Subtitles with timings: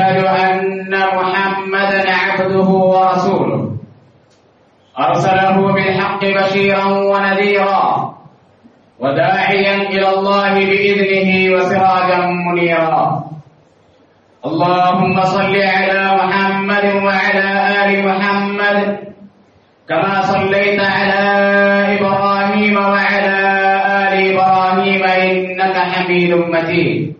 [0.00, 3.70] واشهد أن محمدا عبده ورسوله.
[4.98, 8.14] أرسله بالحق بشيرا ونذيرا
[8.98, 13.24] وداعيا إلى الله بإذنه وسراجا منيرا.
[14.44, 17.48] اللهم صل على محمد وعلى
[17.84, 18.78] آل محمد
[19.88, 21.22] كما صليت على
[22.00, 23.36] إبراهيم وعلى
[24.00, 27.19] آل إبراهيم إنك حميد مجيد.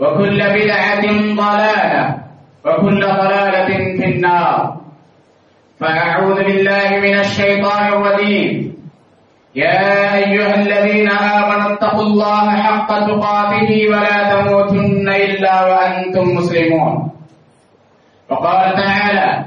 [0.00, 1.04] وكل بدعة
[1.36, 2.04] ضلالة
[2.64, 4.76] وكل ضلالة في النار.
[5.80, 8.76] فأعوذ بالله من الشيطان الرجيم.
[9.54, 17.10] يا أيها الذين آمنوا اتقوا الله حق تقاته ولا تموتن إلا وأنتم مسلمون.
[18.30, 19.44] وقال تعالى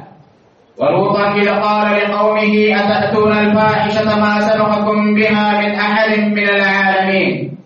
[0.77, 7.57] ولوطا إذ قال لقومه أتأتون الفاحشة ما سبقكم بها من أحد من العالمين؟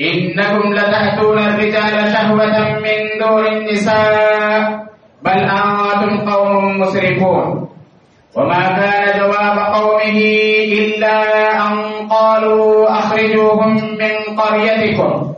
[0.00, 4.86] إنكم لتأتون الرجال شهوة من دون النساء
[5.22, 7.68] بل أنتم قوم مسرفون.
[8.36, 10.18] وما كان جواب قومه
[10.78, 11.16] إلا
[11.66, 15.34] أن قالوا أخرجوهم من قريتكم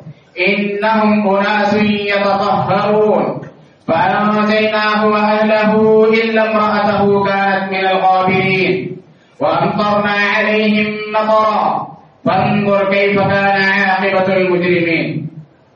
[0.48, 3.40] إنهم أناس يتطهرون.
[3.88, 8.96] فأنجيناه وأهله إلا امرأته كانت من الغابرين.
[9.40, 11.89] وأمطرنا عليهم مطرا.
[12.25, 15.29] فانظر كيف كان عاقبة المجرمين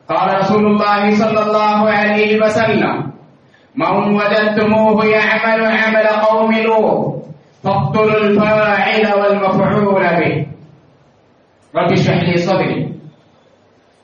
[0.08, 3.12] قال رسول الله صلى الله عليه وسلم
[3.74, 7.24] من وجدتموه يعمل عمل قوم لوط
[7.64, 10.46] فاقتلوا الفاعل والمفعول به
[11.74, 12.94] رب اشرح لي صدري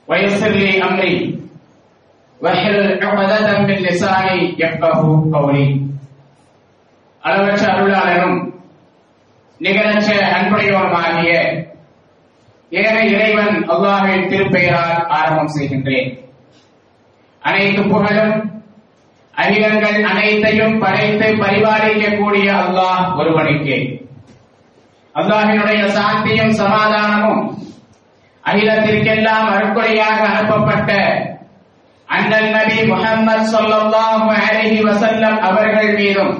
[0.07, 1.39] ويسر لي امري
[2.41, 4.99] واحلل عقدة من لساني يفقه
[5.33, 5.87] قولي
[7.23, 8.37] அளவற்ற அருளாளனும்
[9.61, 11.31] நிகரற்ற அன்புடையோருமாகிய
[12.80, 16.10] என இறைவன் அல்லாஹின் திருப்பெயரால் ஆரம்பம் செய்கின்றேன்.
[17.42, 18.34] அனைத்து புகழும்
[19.34, 23.78] அகிலங்கள் அனைத்தையும் படைத்து பரிபாலிக்கக்கூடிய அல்லாஹ் ஒருவனுக்கே.
[25.14, 27.42] அல்லாஹினுடைய சாந்தியும் சமாதானமும்
[28.44, 30.90] அகிலத்திற்கெல்லாம் அருக்குறையாக அனுப்பப்பட்ட
[32.08, 36.34] அண்ணல் நபி முகமது சொல்லல்லாஹு அலஹி வசல்லம் அவர்கள் மீதும்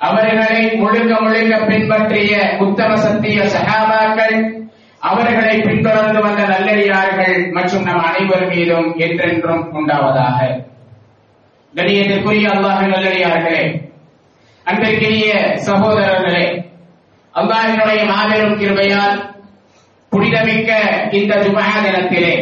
[0.00, 2.32] அவர்களை முழுக்க முழுக்க பின்பற்றிய
[2.64, 4.36] உத்தம சத்திய சகாபாக்கள்
[5.02, 10.38] அவர்களை பின்தொடர்ந்து வந்த நல்லடியார்கள் மற்றும் நம் அனைவர் மீதும் என்றென்றும் உண்டாவதாக.
[11.74, 13.90] கணியத்திற்குரிய அல்லாஹ் நல்லடியார்களே
[14.66, 15.32] அன்பிற்கினிய
[15.66, 16.46] சகோதரர்களே
[17.34, 19.18] அல்லாஹினுடைய மாபெரும் கிருபையால்
[20.08, 20.70] புனிதமிக்க
[21.10, 22.34] இந்த ஜுமா தினத்திலே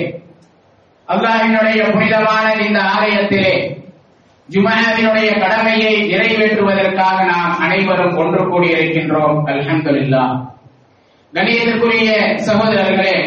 [1.09, 3.55] அல்லாஹினுடைய புனிதமான இந்த ஆலயத்திலே
[4.49, 9.49] ஜுமாவினுடைய கடமையை நிறைவேற்றுவதற்காக நாம் அனைவரும் ஒன்று கூடியிருக்கின்றோம்.
[9.97, 10.25] இல்லா
[11.37, 12.11] கணியத்திற்குரிய
[12.47, 13.19] சகோதரர்களே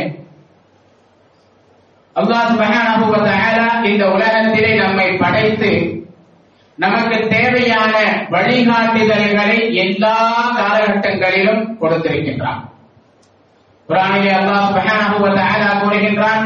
[2.16, 5.72] அல்லாஹ் சுபஹானஹு இந்த உலகத்திலே நம்மை படைத்து
[6.78, 7.94] நமக்கு தேவையான
[8.30, 10.16] வழிகாட்டுதல்களை எல்லா
[10.58, 12.62] காலகட்டங்களிலும் கொடுத்திருக்கின்றான்.
[13.90, 16.44] குரானிலே அல்லாஹ் சுபஹானஹு வ தஆலா கூறுகின்றான்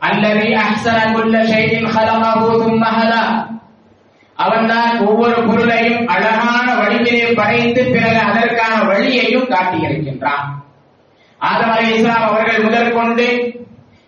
[0.00, 3.22] அல்லதி அஹ்சன குல்ல ஷைஇன் ஹலகஹு தும்ம ஹலா.
[4.38, 10.44] அவன்தான் ஒவ்வொரு பொருளையும் அழகான வழியிலே படைத்து பிறகு அதற்கான வழியையும் காட்டியிருக்கின்றான்.
[11.40, 13.26] ஆதம் அலி இஸ்லாம் அவர்கள் முதற்கொண்டு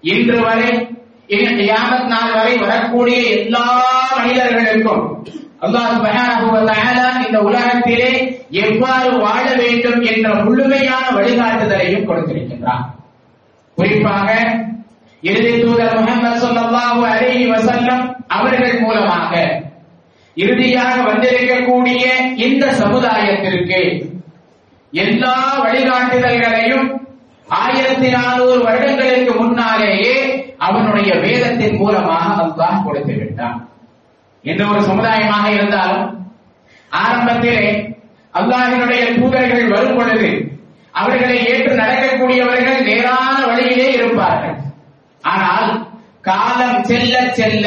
[0.05, 0.71] இன்று வரை
[1.61, 3.67] கியாமத் நாள் வரை வரக்கூடிய எல்லா
[4.17, 5.05] மனிதர்களுக்கும்
[5.63, 8.11] அல்லாஹ் சுப்ஹானஹு இந்த உலகத்திலே
[8.63, 12.85] எவ்வாறு வாழ வேண்டும் என்ற முழுமையான வழிகாட்டுதலையும் கொடுத்திருக்கின்றார்
[13.79, 14.29] குறிப்பாக
[15.23, 19.33] இறுதி தூதர் முகமது ஸல்லல்லாஹு அலைஹி வசல்லம் அவர்கள் மூலமாக
[20.37, 22.05] இறுதியாக வந்திருக்கக்கூடிய
[22.47, 23.81] இந்த சமுதாயத்திற்கு
[24.93, 26.89] எல்லா வழிகாட்டுதல்களையும்
[27.61, 30.15] ஆயிரத்தி நானூறு வருடங்களுக்கு முன்னாலேயே
[30.67, 33.59] அவனுடைய வேதத்தின் மூலமாக அல்லாஹ் கொடுத்து விட்டான்.
[34.45, 36.07] எந்த ஒரு சமுதாயமாக இருந்தாலும்
[37.03, 37.67] ஆரம்பத்திலே
[38.39, 40.31] அல்லாஹினுடைய தூதர்கள் வரும் பொழுது
[41.01, 44.57] அவர்களை ஏற்று நடக்கக்கூடியவர்கள் நேரான வழியிலே இருப்பார்கள்.
[45.25, 45.69] ஆனால்
[46.29, 47.67] காலம் செல்ல செல்ல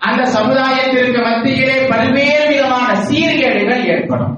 [0.00, 4.34] அந்த சமுதாயத்திற்கு மத்தியிலே பல்வேறு விதமான சீர்கேடுகள் ஏற்படும்.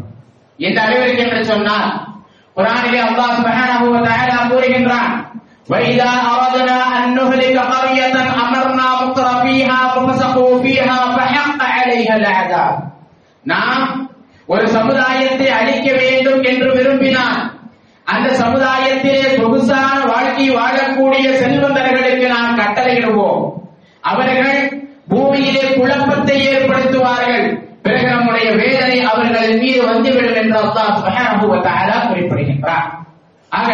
[0.58, 1.88] எந்த அளவிற்கு என்று சொன்னால்
[2.57, 5.13] குரானிலே அல்லாஹ் சுப்ஹானஹு வ தஆலா கூறுகின்றான்
[5.69, 12.73] وَإِذَا أَرَدْنَا أَن نُهْلِكَ قَرْيَةً أَمَرْنَا مُتْرَ فِيهَا فَفَسَقُوا فِيهَا فَحَقَّ عَلَيْهَا الْعَذَابُ
[13.45, 13.83] நாம்
[14.49, 17.39] ஒரு சமுதாயத்தை அழிக்க வேண்டும் என்று விரும்பினால்
[18.07, 23.43] அந்த சமுதாயத்திலே சொகுசான வாழ்க்கை வாழக்கூடிய செல்வந்தர்களுக்கு நாம் கட்டளையிடுவோம்
[24.03, 24.57] அவர்கள்
[25.11, 27.45] பூமியிலே குழப்பத்தை ஏற்படுத்துவார்கள்
[27.84, 31.48] பிறகு நம்முடைய வேதனை அவர்களின் மீது வந்துவிடும் என்று அல்லாஹ் சுப்ஹானஹு
[32.08, 32.88] குறிப்பிடுகின்றார்
[33.52, 33.70] ஆக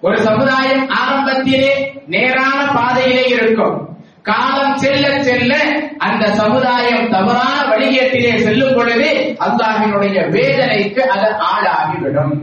[0.00, 1.72] ஒரு சமுதாயம் ஆரம்பத்திலே
[2.06, 3.76] நேரான பாதையிலே இருக்கும்.
[4.22, 5.52] காலம் செல்ல செல்ல
[5.98, 9.08] அந்த சமுதாயம் தவறான வழிகேட்டிலே செல்லும் பொழுது
[9.46, 12.34] அல்லாஹினுடைய வேதனைக்கு அது ஆளாகிவிடும்.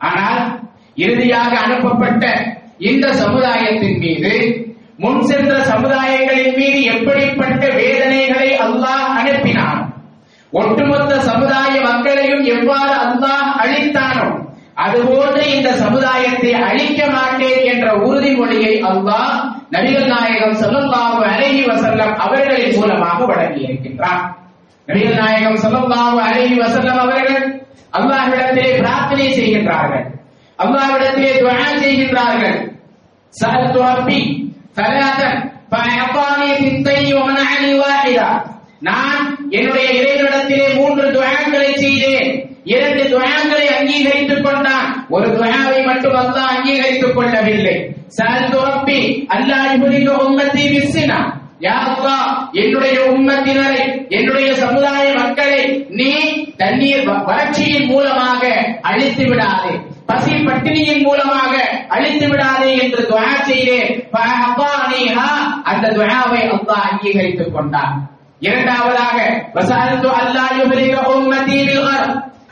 [0.00, 0.40] ஆனால்
[0.96, 2.24] இறுதியாக அனுப்பப்பட்ட
[2.88, 4.32] இந்த சமுதாயத்தின் மீது
[4.98, 9.81] முன் சென்ற சமுதாயங்களின் மீது எப்படிப்பட்ட வேதனைகளை அல்லாஹ் அனுப்பினான்
[10.53, 14.27] ஒட்டுமொத்த சமுதாய மக்களையும் எவ்வாறு அல்லாஹ் அழித்தானோ
[14.83, 19.33] அதுபோன்று இந்த சமுதாயத்தை அழிக்க மாட்டேன் என்ற உறுதிமொழியை அல்லாஹ்
[19.75, 24.21] நபிகள் நாயகம் ஸல்லல்லாஹு அலைஹி வஸல்லம் அவர்களின் மூலமாக வழங்கி இருக்கின்றார்
[24.87, 27.41] நபிகள் நாயகம் ஸல்லல்லாஹு அலைஹி வஸல்லம் அவர்கள்
[27.93, 30.05] அல்லாஹ்விடத்திலே பிரார்த்தனை செய்கின்றார்கள்
[30.59, 32.57] அல்லாஹ்விடத்திலே துஆ செய்கின்றார்கள்
[33.33, 34.21] سألت ربي
[34.75, 35.29] ثلاثا
[35.71, 38.29] فأعطاني ثنتين ومنعني واحدا
[38.81, 39.21] நான்
[39.52, 42.56] என்னுடைய இறைவனிடத்திலே மூன்று துவயங்களை செய்தேன்.
[42.64, 45.06] இரண்டு துவயங்களை அங்கீகரித்துக் கொண்டான்.
[45.08, 47.96] ஒரு துவயாவை மட்டும் அல்லாஹ் அங்கீகரித்துக் கொள்ளவில்லை.
[48.16, 51.32] சஅல்து ரப்பி அல்லாஹ் யுஹ்லிக உம்மத்தி பிஸ்ஸினா.
[51.60, 56.12] யா அல்லாஹ் என்னுடைய உம்மத்தினரை என்னுடைய சமுதாய மக்களை நீ
[56.56, 59.70] தண்ணீர் வ- வறட்சியின் மூலமாக அழித்து விடாதே.
[60.06, 64.08] பசி பட்டினியின் மூலமாக அழித்து விடாதே என்று துவா செய்தேன்.
[65.64, 68.11] அந்த துவாவை அல்லாஹ் அங்கீகரித்துக் கொண்டான்.
[68.42, 69.16] இரண்டாவதாக
[69.54, 70.96] வசஅல்து அல்லா யுஹ்லிக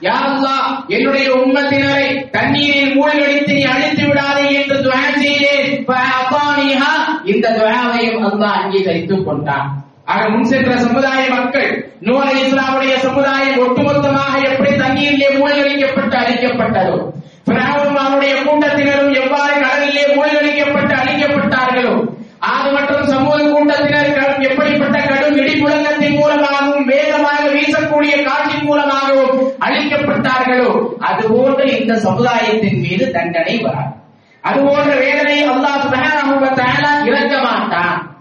[0.05, 5.69] யா அல்லாஹ் என்னுடைய உம்மத்தினரை தண்ணீரில் மூழ்கடித்து நீ அழித்து விடாதே என்று துஆ செய்தேன்.
[5.89, 6.93] ஃபஅஃபானிஹா
[7.25, 9.67] இந்த துஆவையும் அல்லாஹ் அங்கீகரித்துக் கொண்டான்.
[10.05, 11.69] ஆக முன் சென்ற சமுதாய மக்கள்
[12.01, 16.97] நூஹ் இஸ்லாமுடைய சமுதாயம் ஒட்டுமொத்தமாக எப்படி தண்ணீரிலே மூழ்கடிக்கப்பட்டு அழிக்கப்பட்டதோ
[17.49, 21.95] பிராவும் அவருடைய கூட்டத்தினரும் எவ்வாறு கடலிலே மூழ்கடிக்கப்பட்டு அழிக்கப்பட்டார்களோ
[22.41, 31.95] ஆது மற்றும் சமூக கூட்டத்தினர் எப்படிப்பட்ட கடும் இடிமுழக்கத்தின் மூலமாகவும் வேகமாக வீசக்கூடிய காற்றின் மூலமாகவும் அழிக்கப்பட்டார்களோ அதுபோன்று இந்த
[31.95, 33.93] சமுதாயத்தின் மீது தண்டனை வராது.
[34.41, 38.17] அதுபோன்ற வேதனை அல்லாஹ் சுப்ஹானஹு இறக்க மாட்டான்.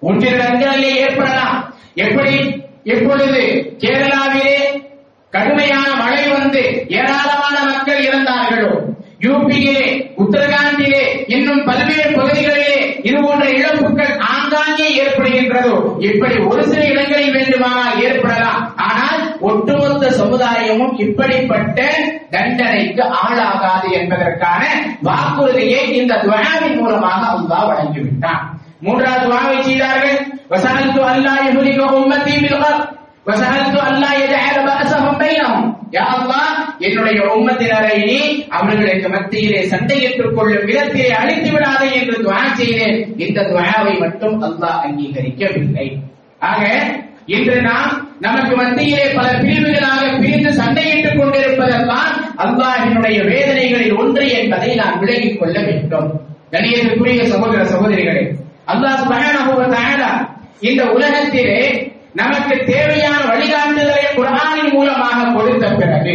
[0.00, 1.74] ஒன்றிரண்டு இடங்களிலே ஏற்படலாம்.
[1.94, 2.64] எப்படி?
[2.84, 3.40] எப்பொழுது
[3.78, 4.84] கேரளாவிலே
[5.30, 8.72] கடுமையான மழை வந்து ஏராளமான மக்கள் இறந்தார்களோ
[9.20, 9.82] யூபியிலே
[10.22, 18.60] உத்தரகாண்டிலே இன்னும் பல்வேறு பகுதிகளிலே இது போன்ற இழப்புகள் ஆங்காங்கே ஏற்படுகின்றதோ இப்படி ஒரு சில இடங்களில் வேண்டுமானால் ஏற்படலாம்.
[18.76, 21.80] ஆனால் ஒட்டுமொத்த சமுதாயமும் இப்படிப்பட்ட
[22.30, 24.62] தண்டனைக்கு ஆளாகாது என்பதற்கான
[25.02, 28.44] வாக்குறுதியை இந்த துவாவின் மூலமாக அல்லா வழங்கிவிட்டான்.
[28.80, 30.18] மூன்றாவது துவாவை செய்தார்கள்.
[30.48, 32.62] வசனத்து அல்லா யுஹ்லிக உம்மத்தி பில்
[33.26, 38.18] கர்ப் அல்லா யஜஅல பஅஸஹும் பைனஹும் யா அல்லாஹ் என்னுடைய உம்மத்தினரை நீ
[38.48, 45.86] அவர்களுக்கு மத்தியிலே சண்டையிட்டுக் கொள்ளும் விதத்திலே அழித்து விடாதே என்று துவா செய்தேன் இந்த துவாவை மட்டும் அல்லாஹ் அங்கீகரிக்கவில்லை.
[46.42, 46.62] ஆக
[47.26, 52.12] இன்று நாம் நமக்கு மத்தியிலே பல பிரிவுகளாக பிரிந்து சண்டையிட்டுக் கொண்டிருப்பதெல்லாம்
[52.44, 56.08] அல்லாஹினுடைய வேதனைகளில் ஒன்று என்பதை நாம் விலகிக் கொள்ள வேண்டும்.
[56.50, 58.24] கணியத்திற்குரிய சகோதர சகோதரிகளே
[58.66, 59.64] அல்லாஹ் சுப்ஹானஹு வ
[60.60, 61.60] இந்த உலகத்திலே
[62.16, 66.14] நமக்கு தேவையான வழிகாட்டுதலை குரானின் மூலமாக கொடுத்த பிறகு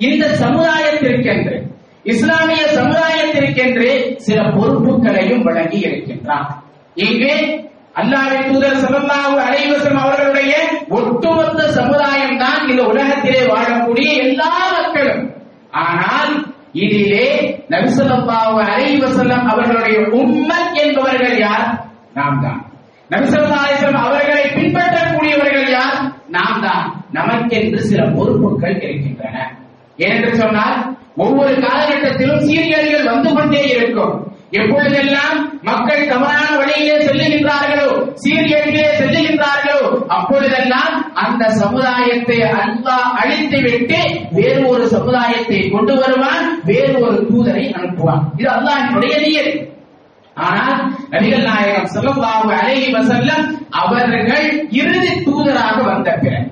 [0.00, 1.56] இந்த சமுதாயத்திற்கென்று
[2.04, 3.88] இஸ்லாமிய சமுதாயத்திற்கென்று
[4.18, 6.48] சில பொறுப்புகளையும் வழங்கி இருக்கின்றான்
[6.96, 7.34] இங்கே
[7.96, 9.68] அல்லாஹ்வின் தூதர் ஸல்லல்லாஹு அலைஹி
[10.00, 10.52] அவர்களுடைய
[10.90, 15.24] ஒட்டுமொத்த சமுதாயம் தான் இந்த உலகத்திலே வாழக்கூடிய எல்லா மக்களும்.
[15.84, 16.32] ஆனால்
[16.74, 17.26] இதிலே
[17.68, 18.60] நபி ஸல்லல்லாஹு
[19.52, 21.66] அவர்களுடைய உம்மத் என்பவர்கள் யார்?
[22.14, 22.60] நாம் தான்
[23.10, 23.26] நபி
[24.02, 24.96] அவர்களை பின்பற்ற
[25.38, 25.98] வஸல்லம் யார்?
[26.28, 29.36] நாம் தான் நமக்கென்று சில பொறுப்புகள் இருக்கின்றன
[29.98, 30.76] ஏனென்று சொன்னால்
[31.16, 34.14] ஒவ்வொரு காலகட்டத்திலும் சீரியர்கள் வந்து கொண்டே இருக்கும்.
[34.58, 37.86] எப்பொழுதெல்லாம் மக்கள் தவறான வழியிலே செல்லுகின்றார்களோ
[38.22, 39.80] சீரியர்களே செல்லுகின்றார்களோ
[40.16, 44.00] அப்பொழுதெல்லாம் அந்த சமுதாயத்தை அல்லாஹ் அழித்து விட்டு
[44.32, 48.22] வேறு ஒரு சமுதாயத்தை கொண்டு வருவான் வேறு ஒரு தூதரை அனுப்புவான்.
[48.38, 49.50] இது அல்லாஹினுடைய நீர்
[50.36, 53.44] ஆனால் நபிகள் நாயகம் ஸல்லல்லாஹு அலைஹி வசல்லம்
[53.82, 54.48] அவர்கள்
[54.80, 56.50] இறுதி தூதராக வந்த பிறகு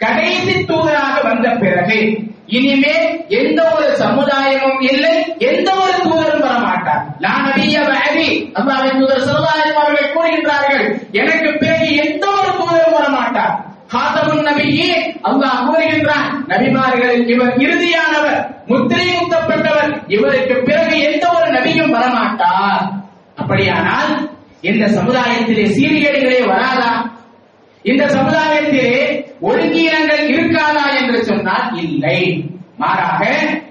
[0.00, 1.98] கடைசி தூதராக வந்த பிறகு
[2.56, 3.06] இனிமேல்
[3.38, 5.14] எந்த ஒரு சமுதாயமும் இல்லை
[5.50, 7.00] எந்த ஒரு தூதரும் வர மாட்டார்.
[7.20, 8.28] நான் நபிய பஅதி
[8.58, 13.54] அல்லாஹ்வின் தூதர் ஸல்லல்லாஹு அவர்கள் கூறுகின்றார்கள் எனக்கு பிறகு எந்த ஒரு தூதரும் வர மாட்டார்.
[13.92, 14.92] காத்தமுன் நபியே
[15.28, 22.84] அல்லாஹ் கூறுகின்றான் நபிமார்கள் இவர் இறுதியானவர் முத்திரை முத்தப்பட்டவர் இவருக்கு பிறகு எந்த ஒரு நபியும் வரமாட்டார்
[23.36, 24.28] அப்படியானால்
[24.60, 26.90] இந்த சமுதாயத்திலே சீரியடிகளே வராதா?
[27.82, 32.44] இந்த சமுதாயத்திலே ஒழுங்கீனங்கள் இருக்காதா என்று சொன்னால் இல்லை.
[32.76, 33.22] மாறாக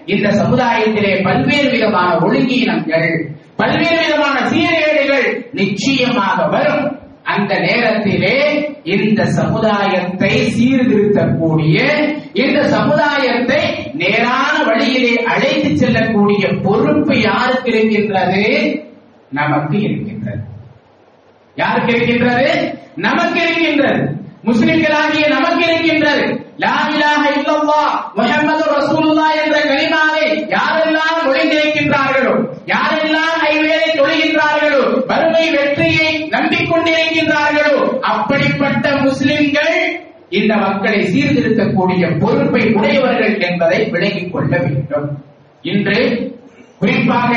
[0.05, 3.09] இந்த சமுதாயத்திலே பல்வேறு விதமான ஒழுங்கீனங்கள்
[3.55, 7.03] பல்வேறு விதமான சீரேடுகள் நிச்சயமாக வரும்.
[7.23, 8.37] அந்த நேரத்திலே
[8.83, 11.77] இந்த சமுதாயத்தை சீர்திருத்தக்கூடிய
[12.33, 13.61] இந்த சமுதாயத்தை
[13.93, 18.45] நேரான வழியிலே அழைத்து செல்லக்கூடிய பொறுப்பு யாருக்கு இருக்கின்றது?
[19.35, 20.43] நமக்கு இருக்கின்றது.
[21.55, 22.49] யாருக்கு இருக்கின்றது?
[22.95, 24.01] நமக்கு இருக்கின்றது.
[24.45, 26.25] முஸ்லிம்களாகிய நமக்கு இருக்கின்றது.
[26.57, 30.25] லா இலாஹ இல்லல்லாஹ் முஹம்மது ரசூலுல்லாஹ் என்ற கலிமாவை
[30.55, 39.75] யாரெல்லாம் ஒளிந்திருக்கின்றார்களோ யாரெல்லாம் ஐவேளை தொழுகின்றார்களோ வறுமை வெற்றியை நம்பிக்கொண்டிருக்கின்றார்களோ அப்படிப்பட்ட முஸ்லிம்கள்
[40.29, 45.07] இந்த மக்களை சீர்திருத்தக்கூடிய பொறுப்பை உடையவர்கள் என்பதை விளங்கிக் கொள்ள வேண்டும்.
[45.61, 45.99] இன்று
[46.79, 47.31] குறிப்பாக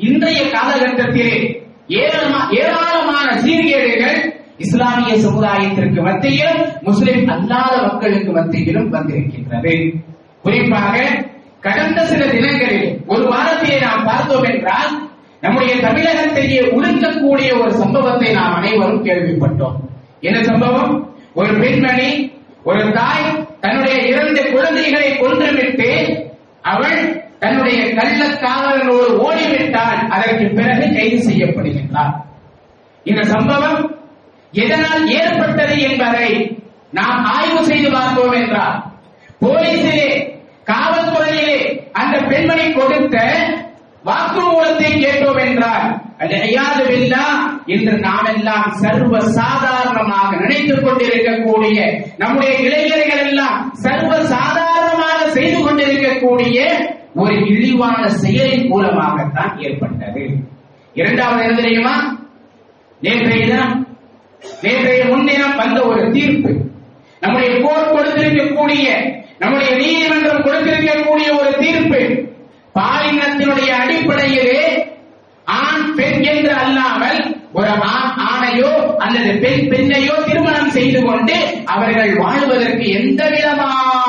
[0.00, 9.92] இன்றைய காலகட்டத்திலே ஏராளமா- ஏராளமான சீர்கேடுகள் இஸ்லாமிய சமுதாயத்திற்கு மத்தியிலும் முஸ்லிம் அல்லாத மக்களுக்கு மத்தியிலும் வந்திருக்கின்றது.
[10.42, 11.24] குறிப்பாக
[11.60, 19.04] கடந்த சில தினங்களில் ஒரு வாரத்திலே நாம் பார்த்தோம் என்றால் நம்முடைய தமிழகத்தையே உருக்கக்கூடிய ஒரு சம்பவத்தை நாம் அனைவரும்
[19.04, 19.76] கேள்விப்பட்டோம்.
[20.20, 21.14] என்ன சம்பவம்?
[21.34, 22.32] ஒரு பெண்மணி
[22.64, 26.20] ஒரு தாய் தன்னுடைய இரண்டு குழந்தைகளை கொன்றுவிட்டு
[26.62, 32.12] அவள் தன்னுடைய கள்ளக்காதலனோடு ஓடிவிட்டால் அதற்கு பிறகு கைது செய்யப்படுகின்றார்.
[33.06, 33.80] இந்த சம்பவம்
[34.52, 36.28] எதனால் ஏற்பட்டது என்பதை
[36.92, 38.76] நாம் ஆய்வு செய்து பார்த்தோம் என்றால்
[39.40, 40.08] போலீசிலே
[40.64, 41.58] காவல்துறையிலே
[41.92, 43.16] அந்த பெண்மணி கொடுத்த
[44.04, 45.86] வாக்குமூலத்தை கேட்டோம் என்றால்
[46.20, 47.24] அல்ஹியாதுபில்லா
[47.66, 51.78] இன்று நாம் எல்லாம் சர்வ சாதாரணமாக நினைத்துக் கொண்டிருக்கக்கூடிய
[52.16, 54.12] நம்முடைய இளைஞர்கள் எல்லாம் சர்வ
[55.30, 56.58] சாதாரணமாக செய்து கொண்டிருக்கக்கூடிய
[57.14, 60.28] ஒரு இழிவான செயலின் மூலமாகத்தான் ஏற்பட்டது.
[60.94, 62.18] இரண்டாவது என்ன தெரியுமா?
[63.00, 63.98] நேற்றைய தினம்
[64.62, 66.52] நேற்றைய முன்தினம் வந்த ஒரு தீர்ப்பு.
[67.20, 72.28] நம்முடைய கோர்ட் கொடுத்திருக்கக்கூடிய நம்முடைய நீதிமன்றம் கொடுத்திருக்கக்கூடிய ஒரு தீர்ப்பு.
[72.74, 74.92] பாலினத்தினுடைய அடிப்படையிலே
[75.44, 82.88] ஆண் பெண் என்று அல்லாமல் ஒரு ஆண் ஆணையோ அல்லது பெண் பெண்ணையோ திருமணம் செய்து கொண்டு அவர்கள் வாழ்வதற்கு
[82.88, 83.99] எந்த விதமான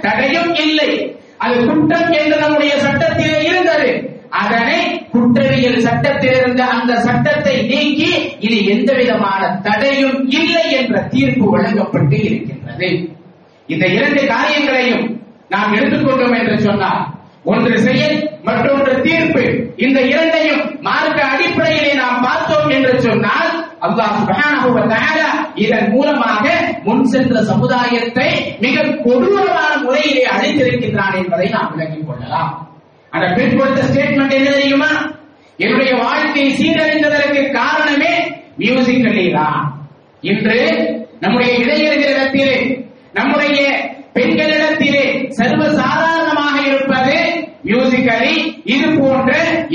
[0.00, 1.16] தடையும் இல்லை.
[1.36, 4.18] அது குற்றம் என்று நம்முடைய சட்டத்திலே இருந்தது.
[4.28, 13.10] அதனை குற்றவியல் சட்டத்திலிருந்து அந்த சட்டத்தை நீக்கி இது எந்த விதமான தடையும் இல்லை என்ற தீர்ப்பு வழங்கப்பட்டு இருக்கின்றது.
[13.66, 17.06] இந்த இரண்டு காரியங்களையும் நாம் எடுத்துக்கொண்டோம் என்று சொன்னால்
[17.44, 19.72] ஒன்று செயல் மற்றொன்று தீர்ப்பு.
[19.76, 25.28] இந்த இரண்டையும் மார்க்க அடிப்படையிலே நாம் பார்த்தோம் என்று சொன்னால் அல்லாஹ் சுப்ஹானஹு வ தஆலா
[25.64, 26.44] இதன் மூலமாக
[26.84, 28.28] முன் சென்ற சமுதாயத்தை
[28.64, 32.50] மிக கொடூரமான முறையிலே அழைத்திருக்கின்றான் என்பதை நாம் விளங்கிக் கொள்ளலாம்.
[33.12, 34.90] அந்த பெண் கொடுத்த ஸ்டேட்மெண்ட் என்ன தெரியுமா?
[35.58, 38.12] என்னுடைய வாழ்க்கை சீரழிந்ததற்கு காரணமே
[38.58, 39.58] மியூசிக்கலி தான்.
[40.22, 40.60] இன்று
[41.20, 42.52] நம்முடைய இளைஞர்களிடத்திலே
[43.14, 43.58] நம்முடைய
[44.14, 45.04] பெண்களிடத்திலே
[45.38, 47.16] சர்வ சாதாரணமாக இருப்பது
[47.64, 48.34] மியூசிக்கலி
[48.74, 49.30] இது போன்ற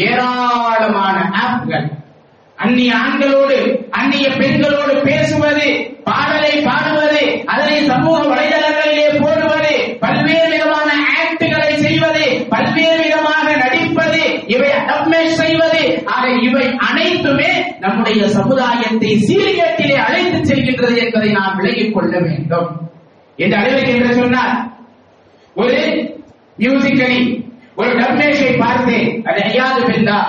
[0.07, 1.87] ஏராளமான ஆப்கள்
[2.57, 3.57] அந்நிய ஆண்களோடு
[3.97, 5.67] அந்நிய பெண்களோடு பேசுவது
[6.03, 15.37] பாடலை பாடுவது அதனை சமூக வலைதளங்களிலே போடுவது பல்வேறு விதமான ஆக்டுகளை செய்வது பல்வேறு விதமாக நடிப்பது இவை அப்மேஷ்
[15.41, 22.69] செய்வது ஆக இவை அனைத்துமே நம்முடைய சமுதாயத்தை சீர்கேட்டிலே அழைத்து செல்கின்றது என்பதை நாம் விலகிக் கொள்ள வேண்டும்.
[23.35, 24.71] என்ற அளவுக்கு என்று சொன்னார்.
[25.55, 25.79] ஒரு
[26.59, 27.21] மியூசிக்கலி
[27.75, 29.23] ஒரு டப்மேஷை பார்த்தேன்.
[29.25, 30.19] அது ஐயாது பெண்ணா?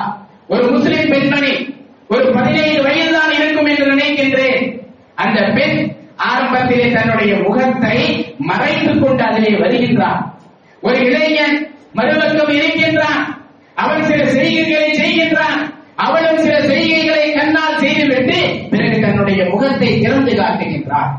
[0.49, 1.75] ஒரு முஸ்லிம் பெண்மணி
[2.08, 3.32] ஒரு பதினைந்து வயதுதான்
[3.66, 4.80] வேண்டும் என்று நினைக்கின்றேன்.
[5.14, 10.38] அந்த பெண் ஆரம்பத்திலே தன்னுடைய முகத்தை மறைத்துக் கொண்டு அதிலே வருகின்றான்.
[10.80, 13.38] ஒரு இளைஞன் மறுபக்கம் இருக்கின்றான்.
[13.75, 15.75] அவன் சில செய்கைகளை செய்கின்றான்.
[15.96, 21.11] அவளும் சில செய்கைகளை கண்ணால் செய்துவிட்டு பிறகு தன்னுடைய முகத்தை திறந்து காட்டுகின்றான்.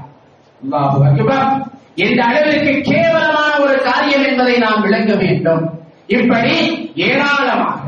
[0.71, 5.81] அல்லாஹு எந்த அளவிற்கு கேவலமான ஒரு காரியம் என்பதை நாம் விளங்க வேண்டும்.
[6.07, 7.79] இப்படி ஏராளமாக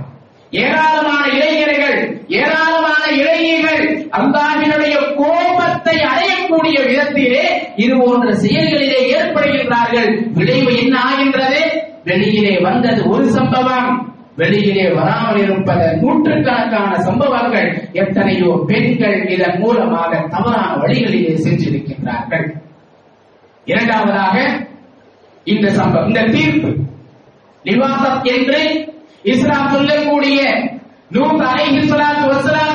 [0.52, 7.44] ஏராளமான இளைஞர்கள் ஏராளமான இளைஞர்கள் அல்லாஹினுடைய கோபத்தை அடையக்கூடிய விதத்திலே
[7.76, 10.32] இது போன்ற செயல்களிலே ஏற்படுகின்றார்கள்.
[10.34, 11.84] விளைவு என்ன ஆகின்றது?
[12.04, 14.14] வெளியிலே வந்தது ஒரு சம்பவம்.
[14.36, 17.90] வெளியிலே வராமல் இருப்பத நூற்றுக்கணக்கான சம்பவங்கள்.
[17.94, 22.52] எத்தனையோ பெண்கள் இதன் மூலமாக தவறான வழிகளிலே சென்றிருக்கின்றார்கள்.
[23.66, 24.60] இரண்டாவதாக
[25.44, 26.76] இந்த சம்பவம் இந்த தீர்ப்பு.
[27.64, 28.89] நிவாசம் என்று
[29.24, 30.42] இஸ்லாம் சொல்லக்கூடிய
[31.52, 31.82] அலைஹி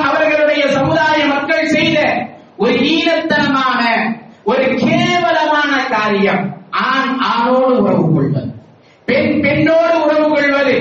[0.03, 1.99] அவர்களுடைய சமுதாய மக்கள் செய்த
[2.57, 3.83] ஒரு ஈனத்தனமான
[4.45, 8.51] ஒரு கேவலமான காரியம் ஆண் ஆணோடு உறவு கொள்வது.
[9.05, 10.75] பெண் பெண்ணோடு உறவு கொள்வது.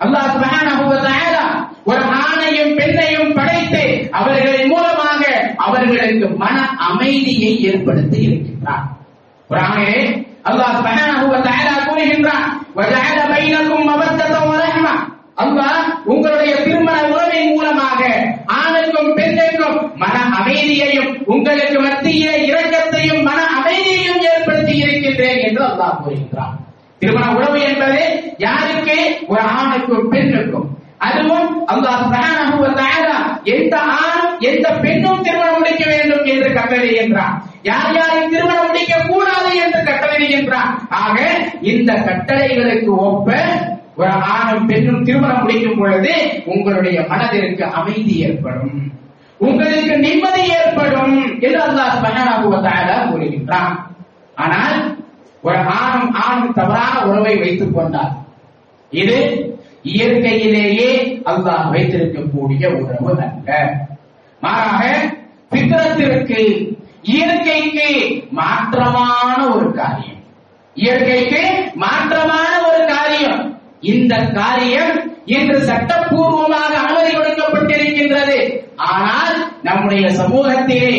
[0.00, 1.44] அல்லாஹ் சுப்ஹானஹு வ தஆலா
[1.84, 5.22] ஒரு ஆணையும் பெண்ணையும் படைத்து அவர்களின் மூலமாக
[5.56, 8.86] அவர்களுக்கு மன அமைதியை ஏற்படுத்தி இருக்கின்றார்
[9.50, 10.00] குர்ஆனிலே
[10.48, 12.46] அல்லாஹ் சுப்ஹானஹு வ தஆலா கூறுகின்றான்.
[12.78, 14.94] வஜஅல பைனக்கும் மவத்தத வ ரஹ்மா.
[15.36, 18.00] அல்லாஹ் உங்களுடைய திருமண உறவின் மூலமாக
[18.60, 26.54] ஆணுக்கும் பெண்ணுக்கும் மன அமைதியையும் உங்களுக்கு மத்தியிலே இரக்கத்தையும் மன அமைதியையும் ஏற்படுத்தி இருக்கின்றேன் என்று அல்லாஹ் கூறுகின்றான்.
[27.00, 28.02] திருமண உறவு என்பது
[28.38, 28.96] யாருக்கு?
[29.28, 30.68] ஒரு ஆணுக்கும் பெண்ணுக்கும்.
[30.98, 33.18] அதுவும் அல்லாஹ் சுப்ஹானஹு வ தஆலா
[33.54, 39.80] எந்த ஆணும் எந்த பெண்ணும் திருமணம் முடிக்க வேண்டும் என்று கட்டளையிடுகின்றான் யார் யாரும் திருமணம் முடிக்க கூடாது என்று
[39.88, 41.16] கட்டளையிடுகின்றான் ஆக
[41.72, 43.28] இந்த கட்டளைகளுக்கு ஒப்ப
[43.96, 46.12] ஒரு ஆணும் பெண்ணும் திருமணம் முடிக்கும் பொழுது
[46.44, 48.78] உங்களுடைய மனதிற்கு அமைதி ஏற்படும்.
[49.40, 53.74] உங்களுக்கு நிம்மதி ஏற்படும் என்று அல்லாஹ் சுப்ஹானஹு கூறுகின்றான்.
[54.36, 54.78] ஆனால்
[55.42, 58.14] ஒரு ஆணும் ஆணும் தவறான உறவை வைத்துக் கொண்டார்
[58.92, 59.18] இது
[59.82, 60.90] இயற்கையிலேயே
[61.24, 63.52] அல்லாஹ் வைத்திருக்கக்கூடிய உறவு அல்ல.
[64.42, 64.82] மாறாக
[65.52, 66.40] பித்தரத்திற்கு
[67.02, 67.88] இயற்கைக்கு
[68.38, 70.18] மாற்றமான ஒரு காரியம்.
[70.76, 71.42] இயற்கைக்கு
[71.84, 73.40] மாற்றமான ஒரு காரியம்.
[73.92, 74.92] இந்த காரியம்
[75.36, 78.38] இன்று சட்டப்பூர்வமாக அனுமதி கொடுக்கப்பட்டிருக்கின்றது
[78.76, 80.94] ஆனால் நம்முடைய சமூகத்திலே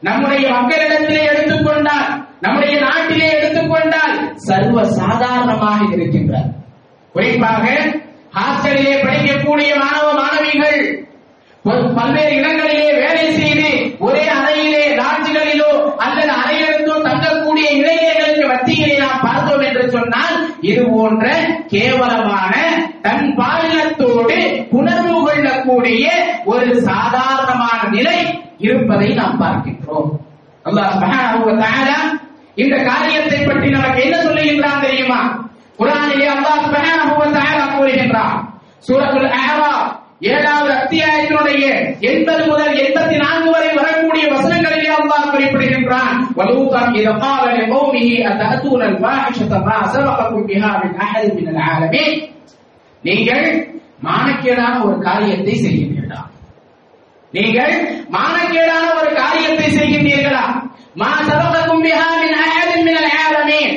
[0.00, 2.08] நம்முடைய மக்களிடத்திலே எடுத்துக்கொண்டால்
[2.40, 4.14] நம்முடைய நாட்டிலே எடுத்துக்கொண்டால்
[4.48, 6.50] சர்வ சாதாரணமாக இருக்கின்றார்.
[7.14, 7.66] குறிப்பாக
[8.36, 10.78] ஹாஸ்டலிலே படிக்கக்கூடிய மாணவ மாணவிகள்
[11.96, 15.25] பல்வேறு இடங்களிலே வேலை செய்து ஒரே அறையிலே தான்
[16.04, 20.36] அல்லது அறையிலிருந்தோ தங்கக்கூடிய இளைஞர்களுக்கு மத்தியிலே நாம் பார்த்தோம் என்று சொன்னால்
[20.70, 21.24] இது போன்ற
[21.72, 22.52] கேவலமான
[23.06, 24.38] தன் பாலினத்தோடு
[24.78, 26.04] உணர்வு கொள்ளக்கூடிய
[26.52, 28.18] ஒரு சாதாரணமான நிலை
[28.58, 30.10] இருப்பதை நாம் பார்க்கின்றோம்.
[30.64, 32.06] அல்லாஹ்
[32.62, 35.18] இந்த காரியத்தை பற்றி நமக்கு என்ன சொல்லுகின்றான் தெரியுமா?
[35.78, 38.36] குரானிலே அல்லாஹ் சுபஹானஹு வ தஆலா கூறுகின்றான்.
[38.86, 39.90] சூரத்துல் அஹ்ராப்
[40.30, 41.64] ஏழாவது அத்தியாயத்தினுடைய
[42.10, 45.32] எண்பது முதல் எண்பத்தி நான்கு வரை வரக்கூடிய வசனங்களிலே அல்லாஹ்
[46.35, 52.11] குறிப்பிடுகின்றான் வலூதன் இத قال لقومه أتأتون الفاحشة ما سبقكم بها من أحد من العالمين
[53.03, 53.45] நீங்கள்
[54.03, 56.21] மானக்கேடான ஒரு காரியத்தை செய்கின்றீர்களா
[57.33, 57.73] நீங்கள்
[58.15, 60.43] மானக்கேடான ஒரு காரியத்தை செய்கின்றீர்களா
[60.95, 63.75] மா சபகக்கும் பிஹா மின் அஹதின் மினல் ஆலமீன்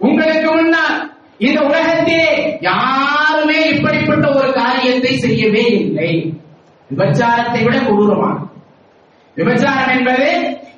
[0.00, 0.96] உங்களுக்கு முன்னால்
[1.40, 2.30] இந்த உலகத்திலே
[2.68, 6.10] யாருமே இப்படிப்பட்ட ஒரு காரியத்தை செய்யவே இல்லை
[6.90, 8.44] விபச்சாரத்தை விட கொடூரமானது
[9.36, 10.28] விபச்சாரம் என்பது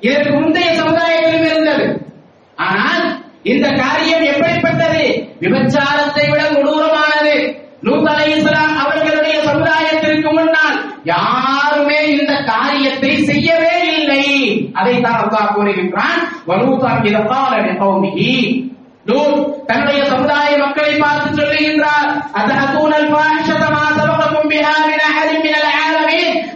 [0.08, 1.86] இதற்கு முந்தைய சமுதாயத்திலும் இருந்தது.
[2.58, 3.04] ஆனால்
[3.52, 5.04] இந்த காரியம் எப்படிப்பட்டது?
[5.42, 7.34] விபச்சாரத்தை விட கொடூரமானது.
[7.86, 10.76] லூத் அலை இஸ்லாம் அவர்களுடைய சமுதாயத்திற்கு முன்னால்
[11.12, 14.22] யாருமே இந்த காரியத்தை செய்யவே இல்லை.
[14.72, 18.32] அதைத்தான் அல்லாஹ் கூறுகின்றான் வலூதான் இதப்பால நிபௌமிகி
[19.08, 22.08] லூத் தன்னுடைய சமுதாய மக்களை பார்த்து சொல்லுகின்றார்
[22.40, 25.72] அதஹதூனல் ஃபாஹிஷத மா சபககும் பிஹா மின் அஹதின் மினல்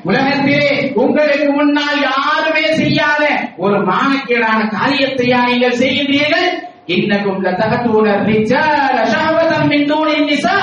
[0.08, 0.70] உலகத்திலே
[1.02, 2.27] உங்களுக்கு முன்னால் யார்
[3.58, 6.48] ஒரு மானக்கேடான காரியத்தையா நீங்கள் செய்கின்றீர்கள்?
[6.86, 10.56] இன்னக்கும் லதஹதூன ரிஜால ஷஹவதன் மின் தூனின் நிசா.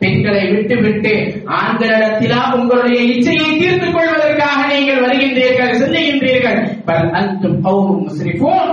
[0.00, 1.12] பெண்களை விட்டு விட்டு
[1.58, 8.70] ஆண்களிடத்திலா உங்களுடைய இச்சையை தீர்த்துக் கொள்வதற்காக நீங்கள் வருகின்றீர்கள் சிந்திக்கின்றீர்கள் பல் அன்தும் கௌமும் முஸ்ரிஃபூன்.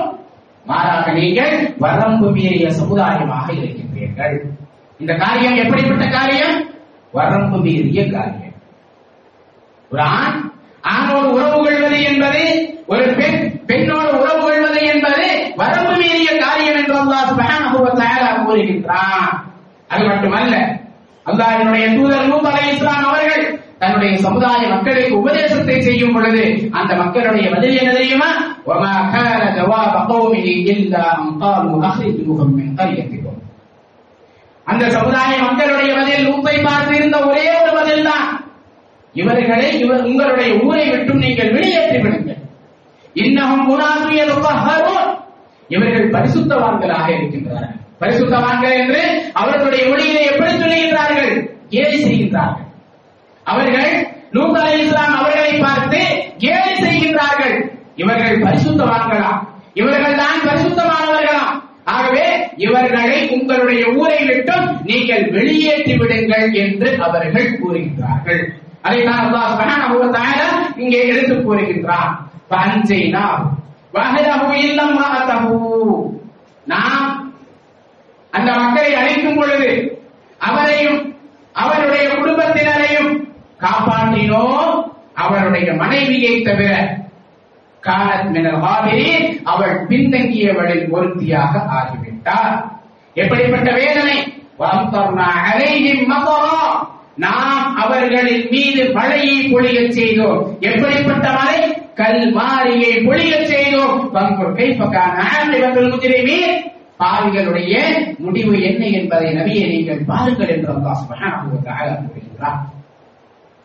[0.65, 4.37] மாறாக நீங்கள் வரம்பு மீறிய சமுதாயமாக இருக்கின்றீர்கள்.
[4.99, 6.55] இந்த காரியம் எப்படிப்பட்ட காரியம்?
[7.11, 8.55] வரம்பு மீறிய காரியம்.
[9.91, 10.39] ஒரு ஆண்
[10.81, 12.43] ஆணோடு உறவு கொள்வது என்பது
[12.86, 15.26] ஒரு பெண் பெண்ணோடு உறவு கொள்வது என்பது
[15.60, 19.26] வரம்பு மீறிய காரியம் என்று அல்லாஹ் சுப்ஹானஹு வ தஆலா கூறுகின்றான்
[19.90, 20.54] அது மட்டுமல்ல
[21.26, 23.44] அல்லாஹ்வினுடைய தூதர் நூத் அலைஹிஸ்ஸலாம் அவர்கள்
[23.80, 26.42] தன்னுடைய சமுதாய மக்களுக்கு உபதேசத்தை செய்யும் பொழுது
[26.78, 28.30] அந்த மக்களுடைய பதில் என்ன தெரியுமா
[28.66, 33.34] وما كان جواب قومه الا ان قالوا اخرجوهم من قريتكم
[34.66, 38.26] அந்த சமுதாய மக்களுடைய பதில் லூத்தை பார்த்து இருந்த ஒரே ஒரு பதில் தான்
[39.14, 42.38] இவர்களை இவர் உங்களுடைய ஊரை விட்டும் நீங்கள் வெளியேற்றி விடுங்கள்
[43.23, 44.33] இன்னமும் முனாசுயல்
[45.67, 47.79] இவர்கள் பரிசுத்தவான்களாக இருக்கின்றார்கள்.
[48.01, 51.49] பரிசுத்தவான்கள் என்று அவர்களுடைய மொழியிலே எப்படி சொல்லுகின்றார்கள்?
[51.69, 52.67] கேலி செய்கின்றார்கள்.
[53.43, 56.01] அவர்கள் லூத் இஸ்லாம் அவர்களை பார்த்து
[56.37, 57.71] கேலி செய்கின்றார்கள்.
[57.95, 59.31] இவர்கள் பரிசுத்தவான்களா?
[59.73, 61.63] இவர்கள் தான் பரிசுத்தமானவர்களா?
[61.83, 68.43] ஆகவே இவர்களை உங்களுடைய ஊரை விட்டும் நீங்கள் வெளியேற்றி விடுங்கள் என்று அவர்கள் கூறுகின்றார்கள்.
[68.81, 72.24] அதைத்தான் அல்லாஹ் சுப்ஹானஹு வ தஆலா இங்கே எடுத்து கூறுகின்றான்.
[72.49, 73.49] பஞ்சைனா.
[76.65, 77.33] நாம்
[78.31, 80.01] அந்த மக்களை அழைக்கும் பொழுது
[80.37, 81.15] அவரையும்
[81.53, 84.91] அவருடைய குடும்பத்தினரையும் காப்பாற்றினோம்.
[85.13, 86.97] அவருடைய மனைவியை தவிர
[87.83, 88.61] கானத் மினல்
[89.43, 92.71] அவள் பின்தங்கியவளில் ஒருத்தியாக ஆகிவிட்டார்.
[93.13, 94.43] எப்படிப்பட்ட வேதனை?
[97.15, 100.57] நாம் அவர்களின் மீது மழையை பொழிய செய்தோம்.
[100.59, 101.74] எப்படிப்பட்ட மழை?
[101.99, 103.99] கல் மாரியை பொழியச் செய்தோம்.
[104.15, 106.55] பங்குர் கைஃபகான ஆமிபத்துல் முஜ்ரிமீன்
[107.01, 107.73] பாவிகளுடைய
[108.17, 112.59] முடிவு என்ன என்பதை நபியை நீங்கள் பாருங்கள் என்று அல்லாஹ் சுப்ஹானஹு கூறுகிறார்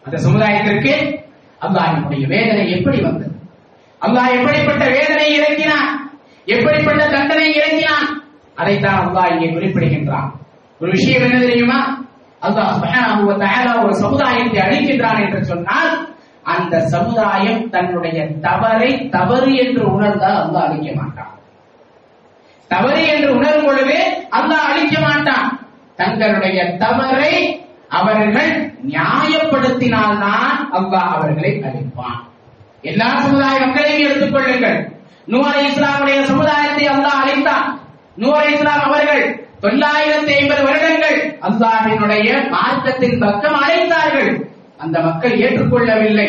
[0.05, 0.93] அந்த சமுதாயத்திற்கு
[1.61, 3.35] அல்லாஹினுடைய வேதனை எப்படி வந்தது?
[4.01, 5.91] அல்லாஹ் எப்படிப்பட்ட வேதனை இறக்கினான்?
[6.47, 8.07] எப்படிப்பட்ட தண்டனை இறக்கினான்?
[8.55, 10.29] அதைத்தான் அல்லாஹ் இங்கே குறிப்பிடுகின்றான்.
[10.81, 11.81] ஒரு விஷயம் என்ன தெரியுமா?
[12.43, 15.91] அல்லாஹ் சுப்ஹானஹு ஒரு சமுதாயத்தை அழிக்கின்றான் என்று சொன்னால்
[16.43, 21.39] அந்த சமுதாயம் தன்னுடைய தவறை தவறு என்று உணர்ந்தால் அல்லாஹ் அழிக்க மாட்டான்.
[22.69, 25.61] தவறு என்று உணரும் பொழுது அல்லாஹ் அழிக்க மாட்டான்.
[25.97, 32.21] தங்களுடைய தவறை அவர்கள் நியாயப்படுத்தினால்தான் அல்லாஹ் அவர்களை அழிப்பான்.
[32.83, 34.99] எல்லா சமுதாய மக்களையும் எடுத்துக் கொள்ளுங்கள்.
[35.69, 37.81] இஸ்லாமுடைய சமுதாயத்தை அல்லாஹ் அழித்தான்.
[38.17, 44.49] நூறு இஸ்லாம் அவர்கள் தொள்ளாயிரத்தி ஐம்பது வருடங்கள் அல்லாஹினுடைய மார்க்கத்தின் பக்கம் அழைத்தார்கள்.
[44.83, 46.29] அந்த மக்கள் ஏற்றுக்கொள்ளவில்லை.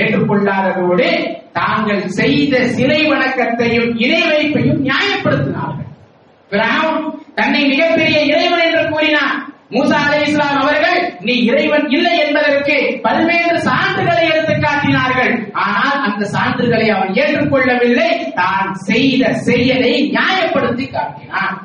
[0.00, 1.08] ஏற்றுக்கொள்ளாததோடு
[1.52, 5.88] தாங்கள் செய்த சிலை வணக்கத்தையும் இணை வைப்பையும் நியாயப்படுத்தினார்கள்.
[6.50, 7.02] பிராவுன்
[7.34, 9.36] தன்னை மிகப்பெரிய இறைவன் என்று கூறினார்.
[9.74, 15.32] மூசா அலை இஸ்லாம் அவர்கள் நீ இறைவன் இல்லை என்பதற்கு பல்வேறு சான்றுகளை எடுத்து காட்டினார்கள்.
[15.66, 18.10] ஆனால் அந்த சான்றுகளை அவன் ஏற்றுக்கொள்ளவில்லை.
[18.40, 21.56] தான் செய்த செயலை நியாயப்படுத்தி காட்டினான்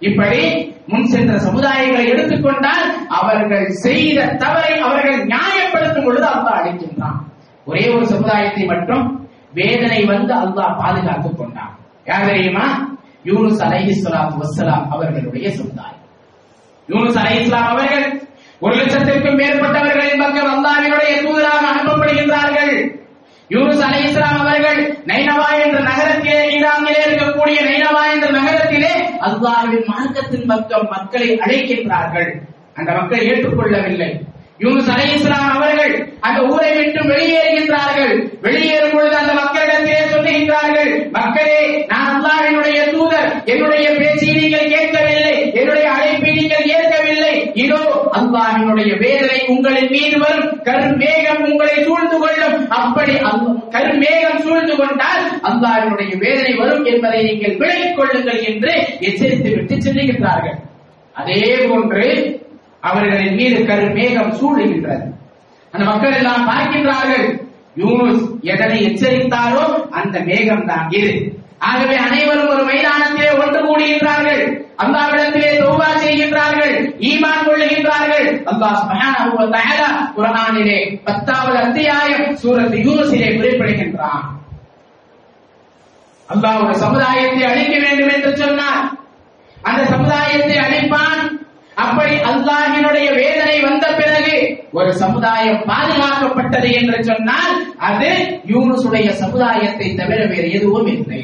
[0.00, 7.18] இப்படி முன் சென்ற சமுதாயங்களை எடுத்துக்கொண்டால் அவர்கள் செய்த தவறை அவர்கள் நியாயப்படுத்தும் பொழுது அல்லாஹ் அழைக்கின்றான்.
[7.64, 11.78] ஒரே ஒரு சமுதாயத்தை மட்டும் வேதனை வந்து அல்லாஹ் பாதுகாத்துக் கொண்டான்.
[12.04, 12.96] யார் தெரியுமா?
[13.24, 16.04] யூனுஸ் அலைஹி ஸலாத்து வசலாம் அவர்களுடைய சமுதாயம்.
[16.88, 18.26] யூனுஸ் அலை இஸ்லாம் அவர்கள்
[18.60, 22.74] ஒரு லட்சத்திற்கும் மேற்பட்டவர்களின் பக்கம் அல்லாவினுடைய தூதராக அனுப்பப்படுகின்றார்கள்.
[23.50, 28.90] யூனுஸ் அலை இஸ்லாம் அவர்கள் நைனவா என்ற நகரத்திலே ஈரானிலே இருக்கக்கூடிய நைனவா என்ற நகரத்திலே
[29.26, 32.28] அல்லாஹ்வின் மார்க்கத்தின் பக்கம் மக்களை அழைக்கின்றார்கள்.
[32.74, 34.10] அந்த மக்கள் ஏற்றுக்கொள்ளவில்லை.
[34.58, 38.14] யூனுஸ் அலை இஸ்லாம் அவர்கள் அந்த ஊரை விட்டு வெளியேறுகின்றார்கள்.
[38.40, 43.86] வெளியேறும் பொழுது அந்த மக்களிடத்திலே சொல்லுகின்றார்கள் மக்களே நான் அல்லாஹினுடைய தூதர் என்னுடைய
[48.28, 50.48] அல்லாஹினுடைய வேதனை உங்களின் மீது வரும்.
[50.66, 52.56] கருமேகம் உங்களை சூழ்ந்து கொள்ளும்.
[52.78, 53.14] அப்படி
[53.74, 58.72] கருமேகம் சூழ்ந்து கொண்டால் அல்லாஹினுடைய வேதனை வரும் என்பதை நீங்கள் விலகிக் கொள்ளுங்கள் என்று
[59.08, 60.58] எச்சரித்து விட்டு செல்லுகின்றார்கள்
[61.14, 62.08] அதே போன்று
[62.80, 65.06] அவர்களின் மீது கருமேகம் சூழுகின்றது
[65.74, 67.26] அந்த மக்கள் எல்லாம் பார்க்கின்றார்கள்
[67.80, 71.12] யூனுஸ் எதனை எச்சரித்தாரோ அந்த மேகம் தான் இது.
[71.68, 74.44] ஆகவே அனைவரும் ஒரு மைதானத்திலே ஒன்று கூடுகின்றார்கள்.
[74.82, 76.74] அல்லாவிடத்திலே தௌபா செய்கின்றார்கள்
[77.10, 78.28] ஈமான் கொள்ளுகின்றார்கள்.
[78.50, 84.26] அல்லாஹ் சுப்ஹானஹு வ தஆலா குர்ஆனிலே 10வது அத்தியாயம் சூரத் யூனுஸிலே குறிப்பிடுகின்றான்.
[86.28, 88.84] அல்லாஹ் ஒரு சமுதாயத்தை அழிக்க வேண்டும் என்று சொன்னார்.
[89.68, 91.22] அந்த சமுதாயத்தை அழிப்பான்.
[91.86, 94.36] அப்படி அல்லாஹினுடைய வேதனை வந்த பிறகு
[94.78, 97.52] ஒரு சமுதாயம் பாதுகாக்கப்பட்டது என்று சொன்னால்
[97.88, 98.10] அது
[98.52, 101.20] யூனுசுடைய சமுதாயத்தை தவிர வேறு எதுவும் இல்லை.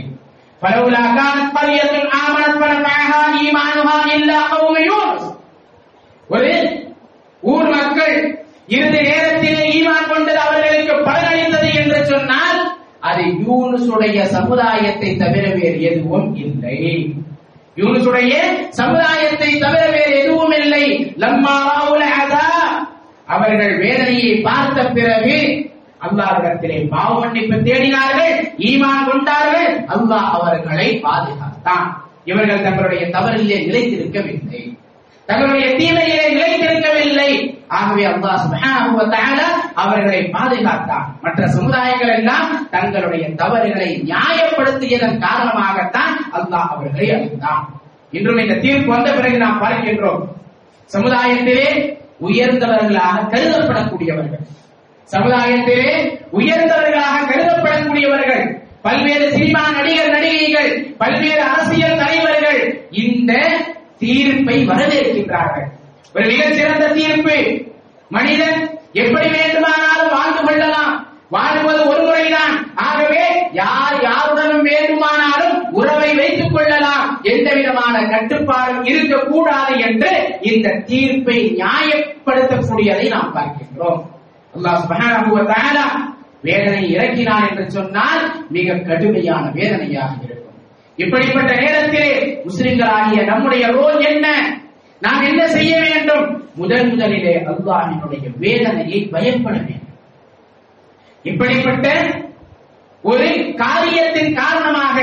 [0.63, 5.23] فلولا كانت قرية آمنت فنفعها إيمانها إلا قوم يونس
[6.29, 6.51] ஒரு
[7.43, 8.15] ஊர் மக்கள்
[8.69, 12.59] இறுதி நேரத்திலே ஈமான் கொண்டது அவர்களுக்கு பலனளித்தது என்று சொன்னால்
[13.03, 16.77] அது யூனுசுடைய சமுதாயத்தை தவிர வேறு எதுவும் இல்லை
[17.77, 18.33] யூனுசுடைய
[18.79, 20.83] சமுதாயத்தை தவிர வேறு எதுவும் இல்லை
[21.23, 22.45] லம்மா ராவுல அதா
[23.27, 25.37] அவர்கள் வேதனையை பார்த்த பிறகு
[26.04, 29.84] அல்லாஹிடத்திலே பாவ மன்னிப்பு தேடினார்கள் ஈமான் கொண்டார்கள்.
[29.84, 32.04] அல்லாஹ் அவர்களை பாதுகாத்தான்.
[32.24, 34.78] இவர்கள் தங்களுடைய தவறிலே நிலைத்திருக்கவில்லை.
[35.26, 37.62] தங்களுடைய தீமையிலே நிலைத்திருக்கவில்லை.
[37.68, 39.42] ஆகவே அல்லாஹ் சுப்ஹானஹு
[39.74, 41.18] அவர்களை பாதுகாத்தான்.
[41.22, 47.64] மற்ற சமுதாயங்கள் எல்லாம் தங்களுடைய தவறுகளை நியாயப்படுத்தியதன் காரணமாகத்தான் அல்லாஹ் அவர்களை அழித்தான்
[48.10, 50.22] இன்றும் இந்த தீர்ப்பு வந்த பிறகு நாம் பார்க்கின்றோம்.
[50.84, 54.44] சமுதாயத்திலே உயர்ந்தவர்களாக கருதப்படக்கூடியவர்கள்.
[55.04, 63.32] சமுதாயத்திலே உயர்ந்தவர்களாக கருதப்படக்கூடியவர்கள் பல்வேறு சினிமா நடிகர் நடிகைகள் பல்வேறு அரசியல் தலைவர்கள் இந்த
[63.98, 65.66] தீர்ப்பை வரவேற்கின்றார்கள்.
[66.14, 67.64] ஒரு மிகச் சிறந்த தீர்ப்பு.
[68.08, 71.06] மனிதன் எப்படி வேண்டுமானாலும் வாழ்ந்து கொள்ளலாம்.
[71.28, 72.72] வாழ்வது ஒரு முறைதான்.
[72.74, 77.20] ஆகவே யார் யாருடனும் வேண்டுமானாலும் உறவை வைத்துக் கொள்ளலாம்.
[77.22, 84.13] எந்த விதமான கட்டுப்பாடும் இருக்கக்கூடாது என்று இந்த தீர்ப்பை நியாயப்படுத்தக்கூடியதை நாம் பார்க்கின்றோம்.
[84.56, 85.86] அல்லாஹ் சுபஹானஹு வ தஆலா
[86.42, 90.40] வேதனை இறக்கினான் என்று சொன்னால் மிக கடுமையான வேதனையாக இருக்கும்.
[90.98, 92.10] இப்படிப்பட்ட நேரத்திலே
[92.46, 94.26] முஸ்லிம்களாகிய நம்முடைய ரோல் என்ன?
[95.02, 96.26] நாம் என்ன செய்ய வேண்டும்?
[96.56, 99.96] முதன் முதலிலே அல்லாஹினுடைய வேதனையை பயப்பட வேண்டும்.
[101.24, 101.86] இப்படிப்பட்ட
[103.04, 104.98] ஒரு காரியத்தின் காரணமாக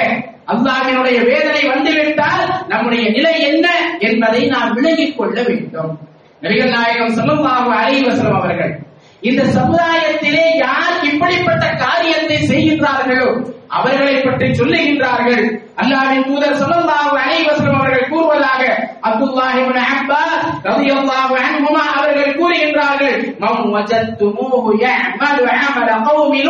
[0.47, 3.67] அல்லாஹினுடைய வேதனை வந்துவிட்டால் நம்முடைய நிலை என்ன
[3.99, 5.91] என்பதை நாம் விலகிக் கொள்ள வேண்டும்.
[6.41, 7.99] நபிகள் நாயகம் ஸல்லல்லாஹு அலைஹி
[8.39, 8.73] அவர்கள்
[9.21, 13.27] இந்த சமுதாயத்திலே யார் இப்படிப்பட்ட காரியத்தை செய்கின்றார்களோ
[13.69, 15.43] அவர்களை பற்றி சொல்லுகின்றார்கள்.
[15.77, 18.63] அல்லாவின் தூதர் சொல்லல்லாஹு அலைவசம் அவர்கள் கூறுவதாக
[19.03, 20.33] அப்துல்லாஹ் இப்னு அப்பாஸ்
[20.65, 26.41] ரலியல்லாஹு அன்ஹுமா அவர்கள் கூறுகின்றார்கள் மம் வஜத்துமூஹு யஅமலு அமல கௌமி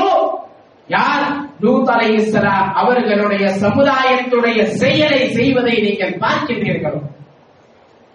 [0.89, 1.25] யார்?
[1.61, 6.99] லூத் அலைஹிஸ்ஸலாம் அவர்களுடைய சமுதாயத்துடைய செயலை செய்வதை நீங்கள் பார்க்கின்றீர்களோ?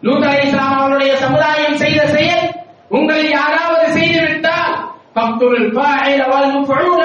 [0.02, 2.44] லூத் அலைஹிஸ்ஸலாம் அவருடைய சமுதாயம் செய்த செயல்
[2.90, 4.74] உங்களை யாராவது செய்துவிட்டால்
[5.14, 7.02] ஃபக்துல் ஃபாஇல வல் முஃஊல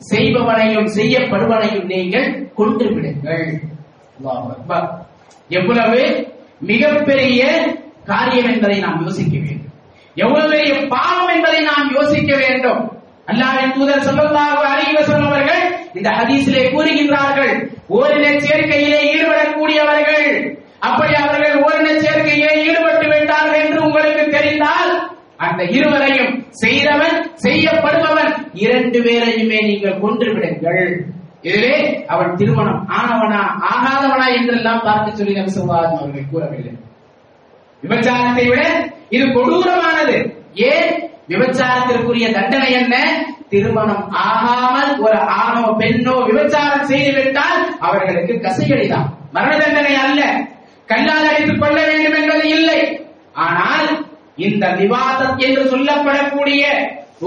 [0.00, 3.46] செய்பவனையும் செய்யப்படுவனையும் நீங்கள் கொண்டு விடுங்கள்
[5.50, 6.02] எவ்வளவு
[6.60, 7.42] மிகப்பெரிய
[8.04, 9.64] காரியம் என்பதை நாம் யோசிக்க வேண்டும்.
[10.16, 12.80] எவ்வளவு பெரிய பாவம் என்பதை நாம் யோசிக்க வேண்டும்.
[13.28, 17.52] அல்லாவின் தூதர் ஸல்லல்லாஹு அலைஹி வஸல்லம் அவர்கள் இந்த ஹதீஸிலே கூறுகின்றார்கள்
[17.88, 20.28] ஓரின சேர்க்கையிலே ஈடுபடக்கூடியவர்கள்
[20.80, 21.47] அப்படி அவர்கள்
[25.38, 28.32] அந்த இருவரையும் செய்தவன் செய்யப்படுபவன்.
[28.52, 31.06] இரண்டு பேரையுமே நீங்கள் கொன்று விடுங்கள்.
[31.42, 36.72] இதிலே அவன் திருமணம் ஆனவனா ஆகாதவனா என்றெல்லாம் பார்த்து சொல்லி நபி ஸல்லல்லாஹு அவர்கள் கூறவில்லை.
[37.82, 38.62] விபச்சாரத்தை விட
[39.08, 40.16] இது கொடூரமானது.
[40.54, 40.90] ஏன்?
[41.28, 42.96] விபச்சாரத்திற்குரிய தண்டனை என்ன?
[43.48, 49.08] திருமணம் ஆகாமல் ஒரு ஆணோ பெண்ணோ விபச்சாரம் செய்துவிட்டால் அவர்களுக்கு கசையடிதான்.
[49.32, 50.20] மரண தண்டனை அல்ல.
[50.86, 52.80] கல்லால் அடித்துக் கொள்ள வேண்டும் என்பது இல்லை.
[53.32, 54.07] ஆனால்
[54.38, 56.62] இந்த விவாதம் என்று சொல்லப்படக்கூடிய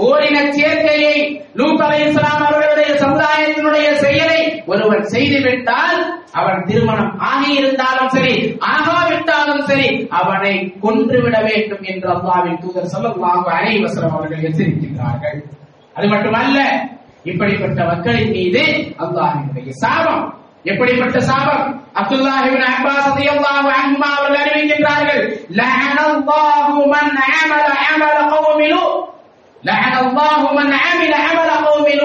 [0.02, 1.16] ஓரின சேர்க்கையை
[1.54, 5.98] லூத் இஸ்லாம் அவர்களுடைய சமுதாயத்தினுடைய செயலை ஒருவன் செய்துவிட்டால்
[6.32, 8.32] அவன் திருமணம் ஆகியிருந்தாலும் சரி
[8.72, 15.38] ஆகாவிட்டாலும் சரி அவனை கொன்றுவிட வேண்டும் என்று அல்லாவின் தூதர் ஸல்லல்லாஹு அனைவசரம் அவர்கள் எச்சரிக்கின்றார்கள்.
[15.96, 16.58] அது மட்டுமல்ல
[17.24, 18.62] இப்படிப்பட்ட மக்களின் மீது
[18.98, 20.24] அல்லாஹினுடைய சாபம்
[20.64, 21.64] எப்படிப்பட்ட சாபம்?
[22.00, 25.22] அப்துல்லாஹ் இப்னு அப்பாஸ் ரலியல்லாஹு அன்ஹுமா அவர்கள் அறிவிக்கின்றார்கள்
[25.58, 28.68] லஅனல்லாஹு மன் அமல அமல கௌமி
[29.62, 31.96] லஅனல்லாஹு மன் அமில அமல கௌமி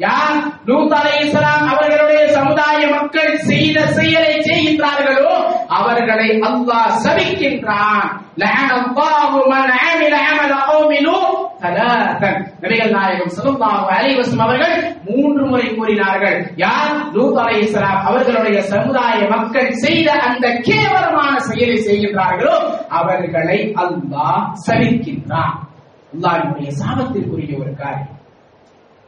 [0.00, 0.34] யார்?
[0.66, 2.95] லூத் அலைஹிஸ்ஸலாம் அவர்களுடைய சமுதாயம்
[6.06, 8.08] அவர்களை அல்லாஹ் சபிக்கின்றான்.
[8.34, 8.96] நாயகம்
[14.38, 16.52] அவர்கள் மூன்று முறை கூறினார்கள்.
[16.56, 17.12] யார்?
[17.12, 17.38] லூத்
[17.82, 25.54] அவர்களுடைய சமுதாய மக்கள் செய்த அந்த கேவலமான செயலை செய்கின்றார்களோ அவர்களை அல்லாஹ் சபிக்கின்றான்.
[26.80, 28.14] சாபத்திற்குரிய ஒரு காரியம்.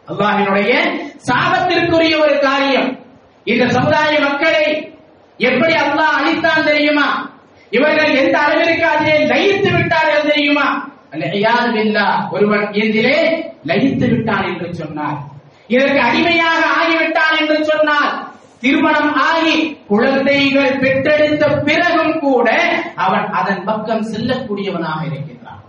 [0.09, 2.99] அல்லாஹினுடைய சாபத்திற்குரிய ஒரு காரியம்.
[3.45, 4.93] இந்த சமுதாய மக்களை
[5.39, 7.37] எப்படி அல்லாஹ் அழித்தான் தெரியுமா?
[7.71, 10.87] இவர்கள் எந்த அளவிற்கு அதிலே லயித்து விட்டார்கள் தெரியுமா?
[11.13, 15.19] அல்லா ஒருவன் இதிலே லயித்து விட்டான் என்று சொன்னார்.
[15.67, 18.27] இதற்கு அடிமையாக ஆகிவிட்டான் என்று சொன்னார்.
[18.61, 22.51] திருமணம் ஆகி குழந்தைகள் பெற்றெடுத்த பிறகும் கூட
[22.95, 25.63] அவன் அதன் பக்கம் செல்லக்கூடியவனாக இருக்கின்றான்.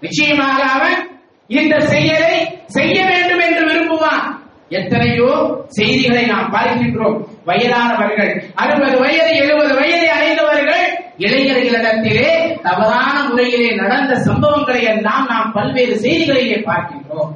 [0.00, 4.39] நிச்சயமாக அவன் இந்த செயலை செய்ய வேண்டும் என்று விரும்புவான்.
[4.70, 5.30] எத்தனையோ
[5.66, 7.18] செய்திகளை நாம் பார்க்கின்றோம்.
[7.46, 10.84] வயதானவர்கள் அறுபது வயது எழுபது வயதை அடைந்தவர்கள்
[11.18, 17.32] இளைஞர்களிடத்திலே தவறான முறையிலே நடந்த சம்பவங்களை எல்லாம் நாம் பல்வேறு செய்திகளிலே பார்க்கின்றோம்.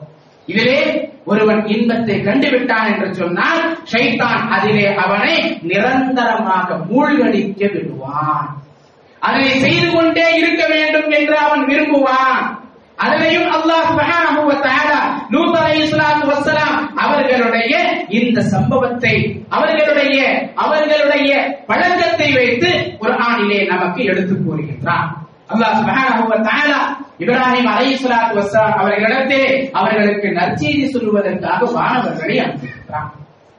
[0.47, 0.81] இதிலே
[1.25, 3.61] ஒருவன் இன்பத்தை கண்டுவிட்டான் என்று சொன்னால்
[3.92, 8.49] ஷைத்தான் அதிலே அவனை நிரந்தரமாக மூழ்கடிக்க விடுவான்.
[9.20, 12.44] அதனை செய்து கொண்டே இருக்க வேண்டும் என்று அவன் விரும்புவான்.
[12.98, 14.98] அதிலையும் அல்லாஹ் சுபஹானஹு வ தஆலா
[15.33, 17.72] லூத் அலைஹிஸ்ஸலாத்து வஸ்ஸலாம் அவர்களுடைய
[18.18, 19.14] இந்த சம்பவத்தை
[19.50, 20.18] அவர்களுடைய
[20.57, 21.30] அவர்களுடைய
[21.68, 25.09] பழக்கத்தை வைத்து குர்ஆனிலே நமக்கு எடுத்து கூறுகின்றார்.
[25.52, 26.80] அல்லாஹ் சுபஹானஹு வ தஆலா
[27.22, 29.48] இப்ராஹிம் அலைஹிஸ்ஸலாத்து வஸ்ஸலாம் அவர்களிடத்திலே
[29.80, 33.11] அவர்களுக்கு நற்செய்தி சொல்வதற்காக வானவர்களை அனுப்புகின்றான்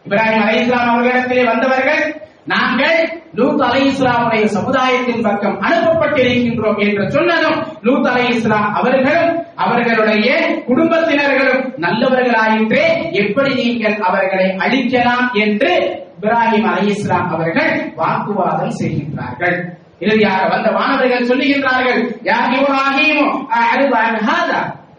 [0.05, 2.03] இப்ராஹிம் அலைஹிஸ்ஸலாம் அவர்களிடத்திலே வந்தவர்கள்
[2.45, 2.97] நாங்கள்
[3.33, 10.27] லூத் அலை இஸ்லாமுடைய சமுதாயத்தின் பக்கம் அனுப்பப்பட்டிருக்கின்றோம் என்று சொன்னதும் லூத் அலை இஸ்லாம் அவர்களும் அவர்களுடைய
[10.67, 15.71] குடும்பத்தினர்களும் நல்லவர்களாயிற்றே எப்படி நீங்கள் அவர்களை அழிக்கலாம் என்று
[16.21, 19.57] இப்ராஹிம் அலை இஸ்லாம் அவர்கள் வாக்குவாதம் செய்கின்றார்கள்.
[19.99, 24.19] இறுதியாக வந்த வானவர்கள் சொல்லுகின்றார்கள் யார் இப்ராஹிம் அஅரிது அன்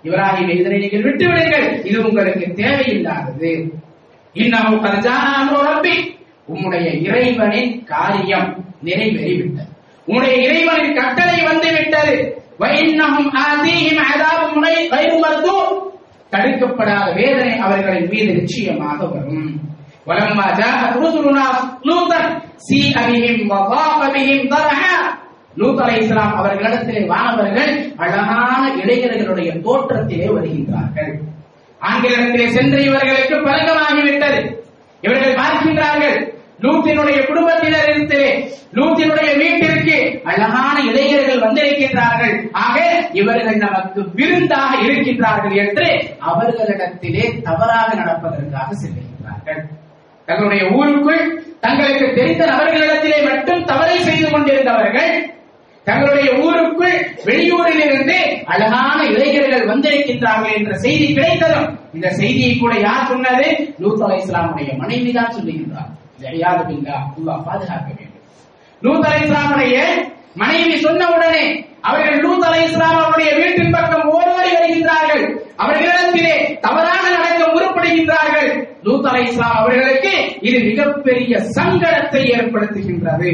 [0.05, 3.53] இப்ராஹிம் இதனை நீங்கள் விட்டுவிடுங்கள் இது உங்களுக்கு தேவையில்லாதது.
[4.33, 5.35] இன்னமும் கர்ஜானா
[5.67, 6.16] ரப்பி
[6.48, 8.50] உம்முடைய இறைவனின் காரியம்
[8.86, 9.70] நிறைவேறிவிட்டது
[10.08, 12.16] உன்னுடைய இறைவனின் கட்டளை வந்து விட்டது
[12.64, 15.76] வைன்னஹும் ஆதீஹிம் அதாபு முனை கைரு மர்தூம்
[16.32, 19.50] தடுக்கப்படாத வேதனை அவர்களின் மீது நிச்சயமாக வரும்
[20.08, 21.48] ولما جاءت رسلنا
[21.86, 22.22] لوطا
[22.62, 24.96] سيء بهم وضاق بهم ذرعا
[25.58, 31.12] லூத் அலைஹிஸ்ஸலாம் அவர்களிடத்திலே வானவர்கள் அழகான இளைஞர்களுடைய தோற்றத்திலே வருகின்றார்கள்
[31.82, 34.40] ஆங்கிலத்திலே சென்று இவர்களுக்கு பழக்கமாகிவிட்டது
[35.04, 36.18] இவர்கள் பார்க்கின்றார்கள்
[36.61, 37.19] லூத்தினுடைய
[37.89, 38.21] இருந்து
[38.75, 42.49] லூத்தினுடைய வீட்டிற்கு அழகான இளைஞர்கள் வந்திருக்கின்றார்கள்.
[42.53, 45.89] ஆக இவர்கள் நமக்கு விருந்தாக இருக்கின்றார்கள் என்று
[46.21, 49.61] அவர்களிடத்திலே தவறாக நடப்பதற்காக செல்கின்றார்கள்.
[50.25, 51.23] தங்களுடைய ஊருக்குள்
[51.61, 55.35] தங்களுக்கு தெரிந்த நபர்களிடத்திலே மட்டும் தவறை செய்து கொண்டிருந்தவர்கள்
[55.85, 63.75] தங்களுடைய ஊருக்குள் வெளியூரில் இருந்து அழகான இளைஞர்கள் வந்திருக்கின்றார்கள் என்ற செய்தி கிடைத்ததும் இந்த செய்தியை கூட யார் சொன்னது?
[63.79, 65.93] லூத் அலை இஸ்லாமுடைய மனைவிதான் சொல்லுகின்றார்.
[67.12, 68.18] அல்லாஹ் பாதுகாக்க வேண்டும்
[68.82, 69.78] லூத் அலை இஸ்லாமுடைய
[70.36, 71.44] மனைவி சொன்ன உடனே
[71.84, 75.24] அவர்கள் லூத் அலை இஸ்லாம் அவருடைய வீட்டின் பக்கம் ஓடோடி வருகின்றார்கள்
[75.64, 78.50] அவர்களிடத்திலே தவறாக நடக்க முற்படுகின்றார்கள்
[78.84, 80.14] லூத் அலை இஸ்லாம் அவர்களுக்கு
[80.48, 83.32] இது மிகப்பெரிய சங்கடத்தை ஏற்படுத்துகின்றது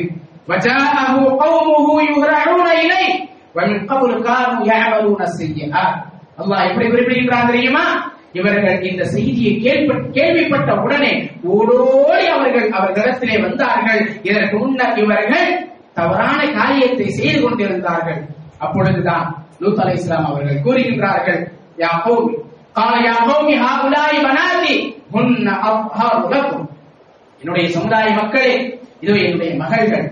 [0.47, 3.12] وجاءه قومه يهرعون إليه
[3.55, 5.93] ومن قبل كانوا يعملون السيئات
[6.39, 7.86] அல்லாஹ் எப்படி குறிப்பிடுகின்றான் தெரியுமா
[8.38, 9.52] இவர்கள் இந்த செய்தியை
[10.16, 11.12] கேள்விப்பட்ட உடனே
[11.54, 14.02] ஓடோடி அவர்கள் அவர்களிடத்திலே வந்தார்கள்.
[14.28, 15.50] இதற்கு முன்னர் இவர்கள்
[15.98, 18.20] தவறான காரியத்தை செய்து கொண்டிருந்தார்கள்.
[18.64, 19.26] அப்பொழுதுதான்
[19.62, 21.40] லூத் அலை இஸ்லாம் அவர்கள் கூறுகின்றார்கள்
[21.82, 22.34] யாஹோமி
[22.78, 24.74] கால யாஹோமி ஹாவுலாய் பனாதி
[25.14, 26.66] ஹுன்ன அப்ஹாரு லக்கும்.
[27.40, 28.52] என்னுடைய சமுதாய மக்களே
[29.02, 30.06] இதோ என்னுடைய மகள்கள்.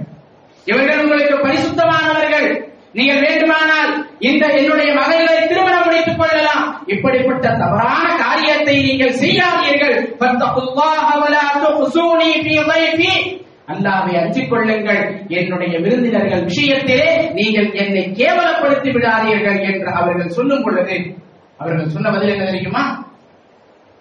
[0.66, 2.48] இவர்கள் உங்களுக்கு பரிசுத்தமானவர்கள்.
[2.92, 6.82] நீங்கள் வேண்டுமானால் இந்த என்னுடைய மகளை திருமணம் முடித்துக் கொள்ளலாம்.
[6.86, 9.96] இப்படிப்பட்ட தவறான காரியத்தை நீங்கள் செய்யாதீர்கள்.
[13.66, 15.24] அல்லாவை அஞ்சிக் கொள்ளுங்கள்.
[15.28, 20.96] என்னுடைய விருந்தினர்கள் விஷயத்திலே நீங்கள் என்னை கேவலப்படுத்தி விடாதீர்கள் என்று அவர்கள் சொல்லும் பொழுது
[21.58, 23.08] அவர்கள் சொன்ன பதில் என்ன தெரியுமா?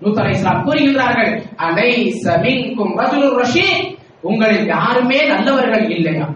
[0.02, 2.96] நூத்தரை இஸ்லாம் கூறுகின்றார்கள் அலை சமிங்கும்
[3.42, 3.98] ரஷீத்.
[4.22, 6.28] உங்களில் யாருமே நல்லவர்கள் இல்லையா?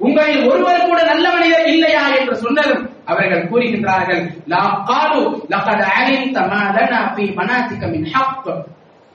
[0.00, 5.20] உங்களில் ஒருவர் கூட நல்ல மனிதர் இல்லையா என்று சொன்னதும் அவர்கள் கூறுகின்றார்கள் லா காலு
[5.52, 8.50] லகத் அலிம்த மா லனா ஃபீ மனாதிக மின் ஹக்.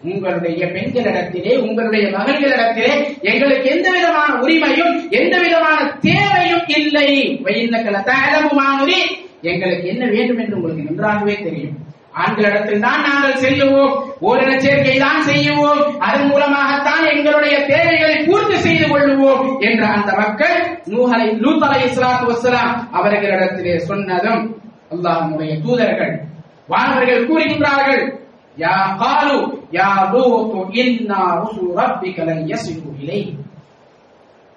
[0.02, 2.92] உங்களுடைய பெண்களிடத்திலே உங்களுடைய மகள்களிடத்திலே
[3.24, 7.08] எங்களுக்கு எந்த விதமான உரிமையும் எந்த விதமான தேவையும் இல்லை.
[7.46, 9.00] வையின்னக்கல தகலமுமானுரி
[9.44, 11.76] எங்களுக்கு என்ன வேண்டும் என்று உங்களுக்கு நன்றாகவே தெரியும்.
[12.14, 15.82] ஆண்களிடத்தில் தான் நாங்கள் செல்லுவோம் ஓரின சேர்க்கை தான் செய்யுவோம்.
[16.00, 23.78] அதன் மூலமாகத்தான் எங்களுடைய தேவைகளை பூர்த்தி செய்ய கொள்ளுவோம் என்ற அந்த மக்கள் நூஹலை லூத் இஸ்லாத்து வசலாம் அவர்களிடத்திலே
[23.78, 24.58] சொன்னதும்
[24.92, 26.28] அல்லாஹனுடைய தூதர்கள்
[26.68, 28.24] வானவர்கள் கூறுகின்றார்கள்
[28.58, 29.38] யா காலு
[29.72, 33.34] யா லூத்து இன்னா ருசுல் ரப்பிக லன் யசிலு இலைஹி.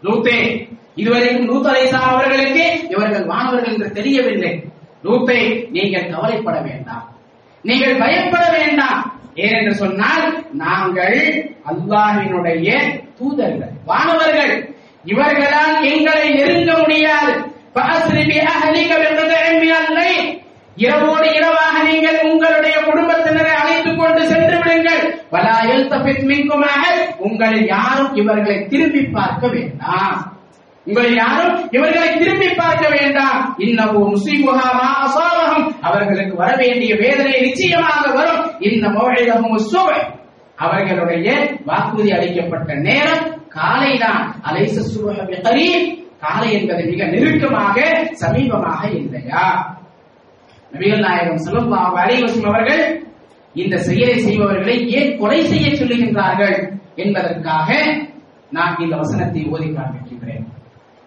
[0.02, 4.64] லூத்தே இதுவரைக்கும் லூத் அலைஹிஸ்ஸலாம் அவர்களுக்கு இவர்கள் வானவர்கள் என்று தெரியவில்லை.
[5.04, 7.14] லூத்தே நீங்கள் கவலைப்பட வேண்டாம்.
[7.62, 9.17] நீங்கள் பயப்பட வேண்டாம்.
[9.38, 12.80] ஏனென்று சொன்னால் நாங்கள் அல்லாஹினுடைய
[13.18, 14.74] தூதர்கள் வானவர்கள்.
[15.04, 17.46] இவர்களால் எங்களை நெருங்க முடியாது.
[20.76, 25.22] இரவோடு இரவாக நீங்கள் உங்களுடைய குடும்பத்தினரை அழைத்துக் கொண்டு சென்று விடுங்கள்.
[25.32, 26.02] வலா எழுத்த
[27.16, 30.37] உங்களில் யாரும் இவர்களை திரும்பி பார்க்க வேண்டாம்.
[30.88, 33.40] உங்களை யாரும் இவர்களை திரும்பி பார்க்க வேண்டாம்.
[33.64, 38.42] இன்னமோ முஸ்லிமுகா மா அசாபகம் அவர்களுக்கு வர வேண்டிய வேதனை நிச்சயமாக வரும்.
[38.68, 39.98] இந்த மோழிதமும் சுவை
[40.64, 41.28] அவர்களுடைய
[41.68, 43.24] வாக்குறுதி அளிக்கப்பட்ட நேரம்
[43.56, 44.24] காலைதான்.
[44.48, 45.88] அலைச சுபஹ கரீப்
[46.22, 47.76] காலை என்பது மிக நெருக்கமாக
[48.22, 49.44] சமீபமாக இல்லையா?
[50.72, 52.82] நபிகள் நாயகம் ஸல்லல்லாஹு அலைவசம் அவர்கள்
[53.54, 56.56] இந்த செயலை செய்பவர்களை ஏன் கொலை செய்ய சொல்லுகின்றார்கள்
[57.04, 57.68] என்பதற்காக
[58.56, 60.46] நான் இந்த வசனத்தை ஓதி காண்பிக்கின்றேன்.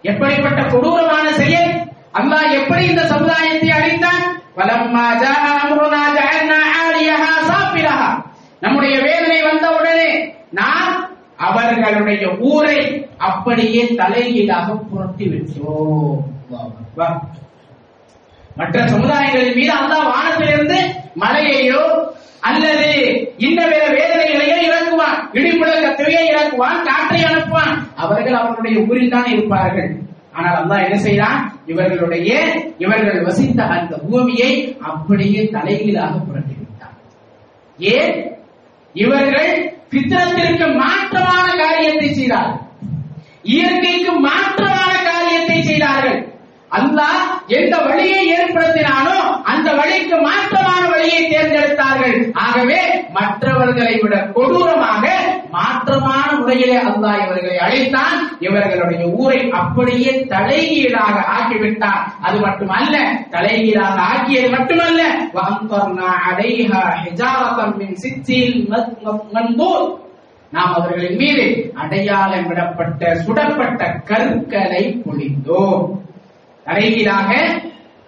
[0.04, 1.72] எப்படிப்பட்ட கொடூரமான செயல்?
[2.14, 4.24] அல்லாஹ் எப்படி இந்த சமுதாயத்தை அழித்தான்?
[4.58, 8.10] வலம்மா ஜாஅ அம்ருனா ஜஅல்னா ஆலியஹா சாஃபிலஹா.
[8.60, 10.10] நம்முடைய வேதனை வந்த உடனே
[10.52, 10.96] நாம்
[11.40, 12.80] அவர்களுடைய ஊரை
[13.20, 16.20] அப்படியே தலைகீழாக புரட்டி விட்டோம்.
[18.58, 20.80] மற்ற சமுதாயங்களின் மீது அல்லாஹ் வானத்திலிருந்து
[21.16, 21.84] மலையையோ
[22.42, 22.88] அல்லது
[23.38, 25.18] இன்ன வேற வேதனைகளையே இறக்குவான்?
[25.34, 27.74] இடிமுழக்கத்தையோ இறக்குவான் காற்றை அனுப்புவான்.
[27.96, 29.89] அவர்கள் அவர்களுடைய ஊரில் தான் இருப்பார்கள்.
[30.34, 32.32] ஆனால் அல்லாஹ் என்ன செய்யறான் இவர்களுடைய
[32.78, 36.96] இவர்கள் வசித்த அந்த பூமியை அப்படியே தலைகீழாக புரட்டி விட்டான்.
[37.80, 38.34] ஏன்?
[38.94, 39.52] இவர்கள்
[39.89, 42.60] பித்தனத்திற்கு மாற்றமான காரியத்தை செய்தார்கள்.
[43.42, 46.31] இயற்கைக்கு மாற்றமான காரியத்தை செய்தார்கள்.
[46.78, 52.32] அல்லாஹ் எந்த வழியை ஏற்படுத்தினானோ அந்த வழிக்கு மாற்றமான வழியை தேர்ந்தெடுத்தார்கள்.
[52.34, 52.80] ஆகவே
[53.11, 55.05] மற்றவர்களை விட கொடூரமாக
[55.53, 58.17] மாற்றமான முறையிலே அல்லாஹ் இவர்களை அழைத்தான்.
[58.39, 62.03] இவர்களுடைய ஊரை அப்படியே தலைகீழாக ஆக்கிவிட்டான்.
[62.22, 62.97] அது மட்டுமல்ல
[63.30, 65.01] தலைகீழாக ஆக்கியது மட்டுமல்ல
[70.53, 75.86] நாம் அவர்களின் மீது அடையாளம் விடப்பட்ட சுடப்பட்ட கற்களை பொழிந்தோம்.
[76.66, 77.31] தலைகீழாக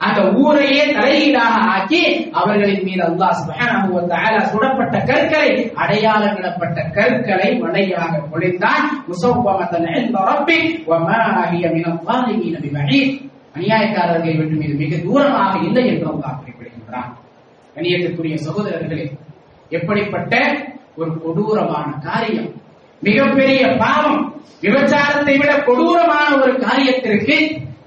[0.00, 2.02] அந்த ஊரையே தலைகீழாக ஆக்கி
[2.40, 5.50] அவர்களின் மீது அல்லாஹ் சுப்ஹானஹு வ தஆலா சுடப்பட்ட கற்களை
[5.82, 11.18] அடையாளம் விடப்பட்ட கற்களை மழையாக பொழிந்தான் முசவ்வமத்தன் இன்த ரப்பிக் வ மா
[11.50, 13.14] ஹிய மினல் ظالمين பிபஈத்
[13.56, 17.10] அநியாயக்காரர்களை விட்டு மீது மிக தூரமாக இல்லை என்று அல்லாஹ் குறிப்பிடுகின்றான்
[17.76, 19.06] கணியத்திற்குரிய சகோதரர்களே
[19.70, 20.34] எப்படிப்பட்ட
[20.96, 22.48] ஒரு கொடூரமான காரியம்
[23.02, 24.20] மிகப்பெரிய பாவம்
[24.62, 27.36] விபச்சாரத்தை விட கொடூரமான ஒரு காரியத்திற்கு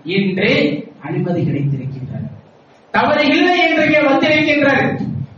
[0.07, 0.50] இன்று
[1.02, 2.28] அனுமதி கிடைத்திருக்கின்றது
[2.90, 4.86] தவறு இல்லை என்று வந்திருக்கின்றது.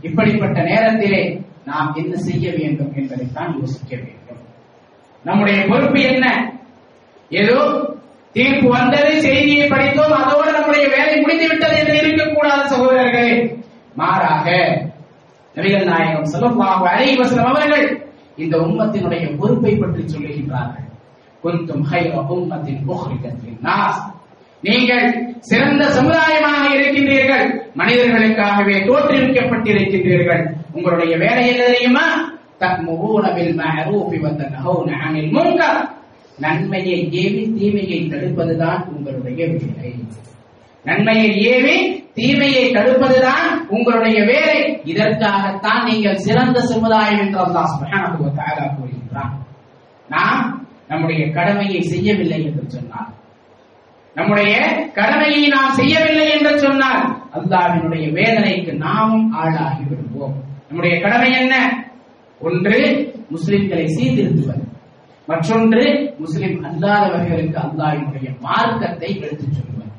[0.01, 4.41] இப்படிப்பட்ட நேரத்திலே நாம் என்ன செய்ய வேண்டும் என்பதைத்தான் யோசிக்க வேண்டும்.
[5.23, 6.25] நம்முடைய பொறுப்பு என்ன?
[7.29, 7.57] ஏதோ
[8.31, 13.59] தீர்ப்பு வந்தது செய்தியை படித்தோம் அதோடு நம்முடைய வேலை முடிந்து விட்டது என்று இருக்கக்கூடாது சகோதரர்களே.
[13.95, 14.47] மாறாக
[15.55, 20.87] நபிகள் நாயகம் ஸல்லல்லாஹு அலைஹி அவர்கள் இந்த உம்மத்தினுடைய பொறுப்பை பற்றி சொல்லுகின்றார்கள்.
[21.43, 22.83] குந்தும் ஹைர உம்மத்தின்
[23.61, 24.01] நாஸ்
[24.61, 27.45] நீங்கள் சிறந்த சமுதாயமாக இருக்கின்றீர்கள்.
[27.75, 30.43] மனிதர்களுக்காகவே தோற்றுவிக்கப்பட்டிருக்கின்றீர்கள்.
[30.73, 32.05] உங்களுடைய வேலை என்ன தெரியுமா?
[32.59, 35.79] தக்முரூன பில் மஅரூஃபி வ தன்ஹவுன அனில் முன்கர்.
[36.39, 39.93] நன்மையை ஏவி தீமையை தடுப்பதுதான் உங்களுடைய வேலை.
[40.85, 41.77] நன்மையை ஏவி
[42.13, 44.59] தீமையை தடுப்பதுதான் உங்களுடைய வேலை.
[44.83, 49.33] இதற்காகத்தான் நீங்கள் சிறந்த சமுதாயம் என்று அல்லாஹ் சுப்ஹானஹு வ தஆலா கூறுகின்றான்.
[50.09, 50.43] நாம்
[50.87, 53.09] நம்முடைய கடமையை செய்யவில்லை என்று சொன்னார்
[54.15, 54.53] நம்முடைய
[54.93, 60.43] கடமையை நாம் செய்யவில்லை என்று சொன்னால் அல்லாவினுடைய வேதனைக்கு நாமும் ஆளாகி விடுவோம்.
[60.67, 61.85] நம்முடைய கடமை என்ன?
[62.39, 62.79] ஒன்று
[63.31, 64.67] முஸ்லிம்களை சீர்திருத்துவது.
[65.27, 69.91] மற்றொன்று முஸ்லிம் அல்லாதவர்களுக்கு அல்லாவினுடைய மார்க்கத்தை எடுத்துச் சொல்வது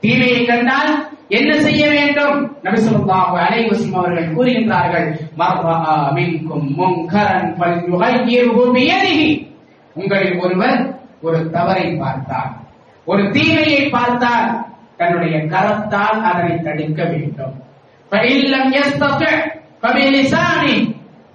[0.00, 2.58] தீமையை கண்டால் என்ன செய்ய வேண்டும்?
[2.62, 9.48] நபி ஸல்லல்லாஹு அலைஹி வஸல்லம் அவர்கள் கூறுகின்றார்கள் மர்ரா மின்கும் முன்கரன் ஃபல்யுகையிர்ஹு பியதிஹி.
[9.94, 12.65] உங்களில் ஒருவர் ஒரு தவறை பார்த்தார்.
[13.06, 17.62] ஒரு தீமையை பார்த்தால் தன்னுடைய கரத்தால் அதனை தடுக்க வேண்டும்.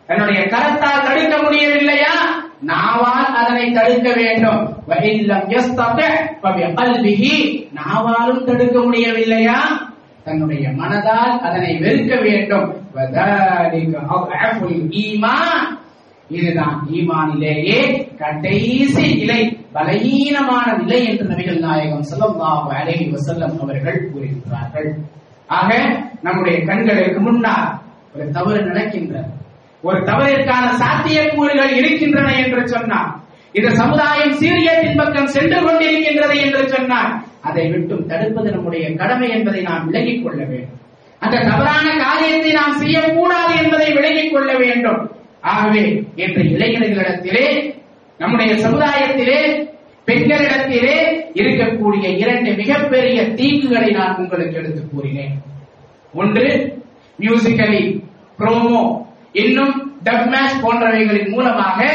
[0.08, 2.16] தன்னுடைய கரத்தால் தடுக்க முடியவில்லையா?
[2.68, 4.78] நாவால் அதனை தடுக்க வேண்டும்.
[7.76, 9.60] நாவாலும் தடுக்க முடியவில்லையா?
[10.24, 12.76] தன்னுடைய மனதால் அதனை வெறுக்க வேண்டும்.
[14.90, 15.80] ஈமான்.
[16.38, 17.80] இதுதான் ஈமானிலேயே
[18.22, 19.42] கடைசி நிலை
[19.76, 24.90] பலகீனமான நிலை என்று நபிகள் நாயகம் ஸல்லல்லாஹு அலைஹி வஸல்லம் அவர்கள் கூறுகிறார்கள்
[25.60, 25.70] ஆக
[26.22, 27.70] நம்முடைய கண்களுக்கு முன்னால்
[28.16, 29.30] ஒரு தவறு நடக்கின்றது.
[29.84, 33.10] ஒரு தவறிற்கான சாத்தியக்கூறுகள் இருக்கின்றன என்று சொன்னார்
[33.56, 37.12] இந்த சமுதாயம் சீரியத்தின் பக்கம் சென்று கொண்டிருக்கின்றது என்று சொன்னார்
[37.48, 40.78] அதை விட்டும் தடுப்பது நம்முடைய கடமை என்பதை நாம் விலகிக் கொள்ள வேண்டும்.
[41.22, 45.02] அந்த தவறான காரியத்தை நாம் செய்யக்கூடாது என்பதை விலகிக் கொள்ள வேண்டும்.
[45.42, 47.74] ஆகவே இன்று இளைஞர்களிடத்திலே
[48.18, 49.70] நம்முடைய சமுதாயத்திலே
[50.06, 55.42] பெண்களிடத்திலே இருக்கக்கூடிய இரண்டு மிகப்பெரிய தீங்குகளை நான் உங்களுக்கு எடுத்து கூறினேன்.
[56.14, 56.78] ஒன்று
[57.20, 58.04] மியூசிக்கலி
[58.40, 61.88] ப்ரோமோ இன்னும் டப் மேட்ச் போன்றவைகளின் மூலமாக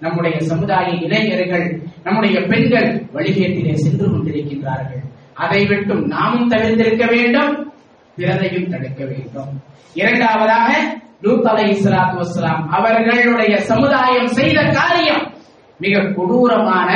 [0.00, 5.02] நம்முடைய சமுதாய இளைஞர்கள் நம்முடைய பெண்கள் வழிகேட்டிலே சென்று கொண்டிருக்கின்றார்கள்.
[5.34, 7.69] அதை விட்டும் நாமும் தவிர்த்திருக்க வேண்டும்.
[8.16, 9.62] பிறரையும் தடுக்க வேண்டும்.
[9.94, 15.32] இரண்டாவதாக லூத் அலை இஸ்லாத்து வஸ்லாம் அவர்களுடைய சமுதாயம் செய்த காரியம்
[15.78, 16.90] மிக கொடூரமான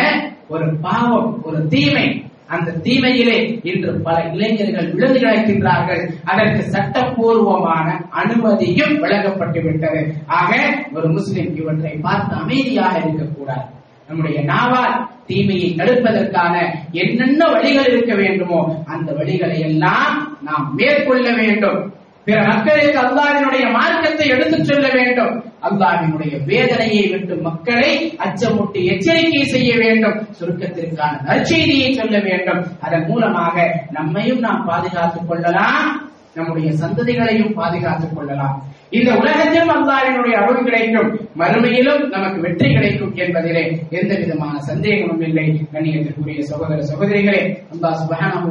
[0.48, 2.24] ஒரு பாவம் ஒரு தீமை.
[2.46, 6.10] அந்த தீமையிலே இன்று பல இளைஞர்கள் விழுந்து கிடக்கின்றார்கள்.
[6.24, 10.14] அதற்கு சட்டப்பூர்வமான அனுமதியும் வழங்கப்பட்டு விட்டது.
[10.26, 13.64] ஆக ஒரு முஸ்லிம் இவற்றை பார்த்து அமைதியாக இருக்கக்கூடாது.
[14.08, 21.92] நம்முடைய நாவால் தீமையை தடுப்பதற்கான என்னென்ன வழிகள் இருக்க வேண்டுமோ அந்த வழிகளை எல்லாம் நாம் மேற்கொள்ள வேண்டும்.
[22.24, 25.44] பிற மக்களுக்கு அல்லாவினுடைய மார்க்கத்தை எடுத்துச் சொல்ல வேண்டும்.
[25.62, 30.28] அல்லாவினுடைய வேதனையை விட்டு மக்களை அச்சமுட்டு எச்சரிக்கை செய்ய வேண்டும்.
[30.40, 32.66] சுருக்கத்திற்கான நற்செய்தியை சொல்ல வேண்டும்.
[32.80, 36.10] அதன் மூலமாக நம்மையும் நாம் பாதுகாத்துக் கொள்ளலாம்.
[36.34, 38.62] நம்முடைய சந்ததிகளையும் பாதுகாத்துக் கொள்ளலாம்.
[38.98, 41.10] இந்த உலகத்திலும் அல்லாஹ்வினுடைய அருள் கிடைக்கும்.
[41.40, 43.62] மறுமையிலும் நமக்கு வெற்றி கிடைக்கும் என்பதிலே
[43.98, 45.46] எந்த விதமான சந்தேகமும் இல்லை.
[45.72, 47.40] கண்ணியத்திற்குரிய சகோதர சகோதரிகளே
[47.72, 48.50] அல்லாஹ் சுப்ஹானஹு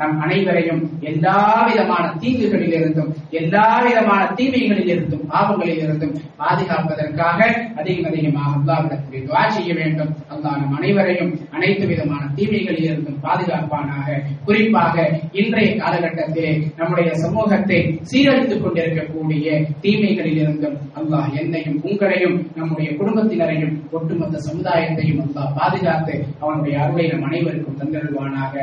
[0.00, 1.38] நம் அனைவரையும் எல்லா
[1.70, 7.40] விதமான தீங்குகளில் இருந்தும் எல்லா விதமான தீமைகளில் இருந்தும் பாவங்களில் இருந்தும் பாதுகாப்பதற்காக
[7.80, 10.12] அதிகம் அதிகமாக அல்லாஹ்விடத்தில் துவா செய்ய வேண்டும்.
[10.34, 14.06] அல்லாஹ் நம் அனைவரையும் அனைத்து விதமான தீமைகளில் இருந்தும் பாதுகாப்பானாக.
[14.44, 14.96] குறிப்பாக
[15.32, 17.80] இன்றைய காலகட்டத்திலே நம்முடைய சமூகத்தை
[18.12, 19.47] சீரழித்துக் கொண்டிருக்கக்கூடிய
[19.83, 27.79] தீமைகளில் இருந்தும் அல்லாஹ் என்னையும் உங்களையும் நம்முடைய குடும்பத்தினரையும் ஒட்டுமொத்த சமுதாயத்தையும் அல்லாஹ் பாதுகாத்து அவனுடைய அருளை நம் அனைவருக்கும்
[27.81, 28.53] தந்தருவானாக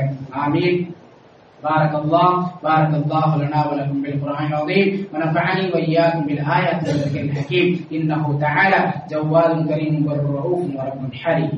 [0.45, 0.81] ஆமீன்
[1.63, 2.29] بارك الله
[2.63, 8.81] بارك الله لنا ولكم بالقرآن العظيم ونفعني وإياكم بالآيات والذكر الحكيم إنه تعالى
[9.11, 11.53] جواد كريم ورؤوف ورب حليم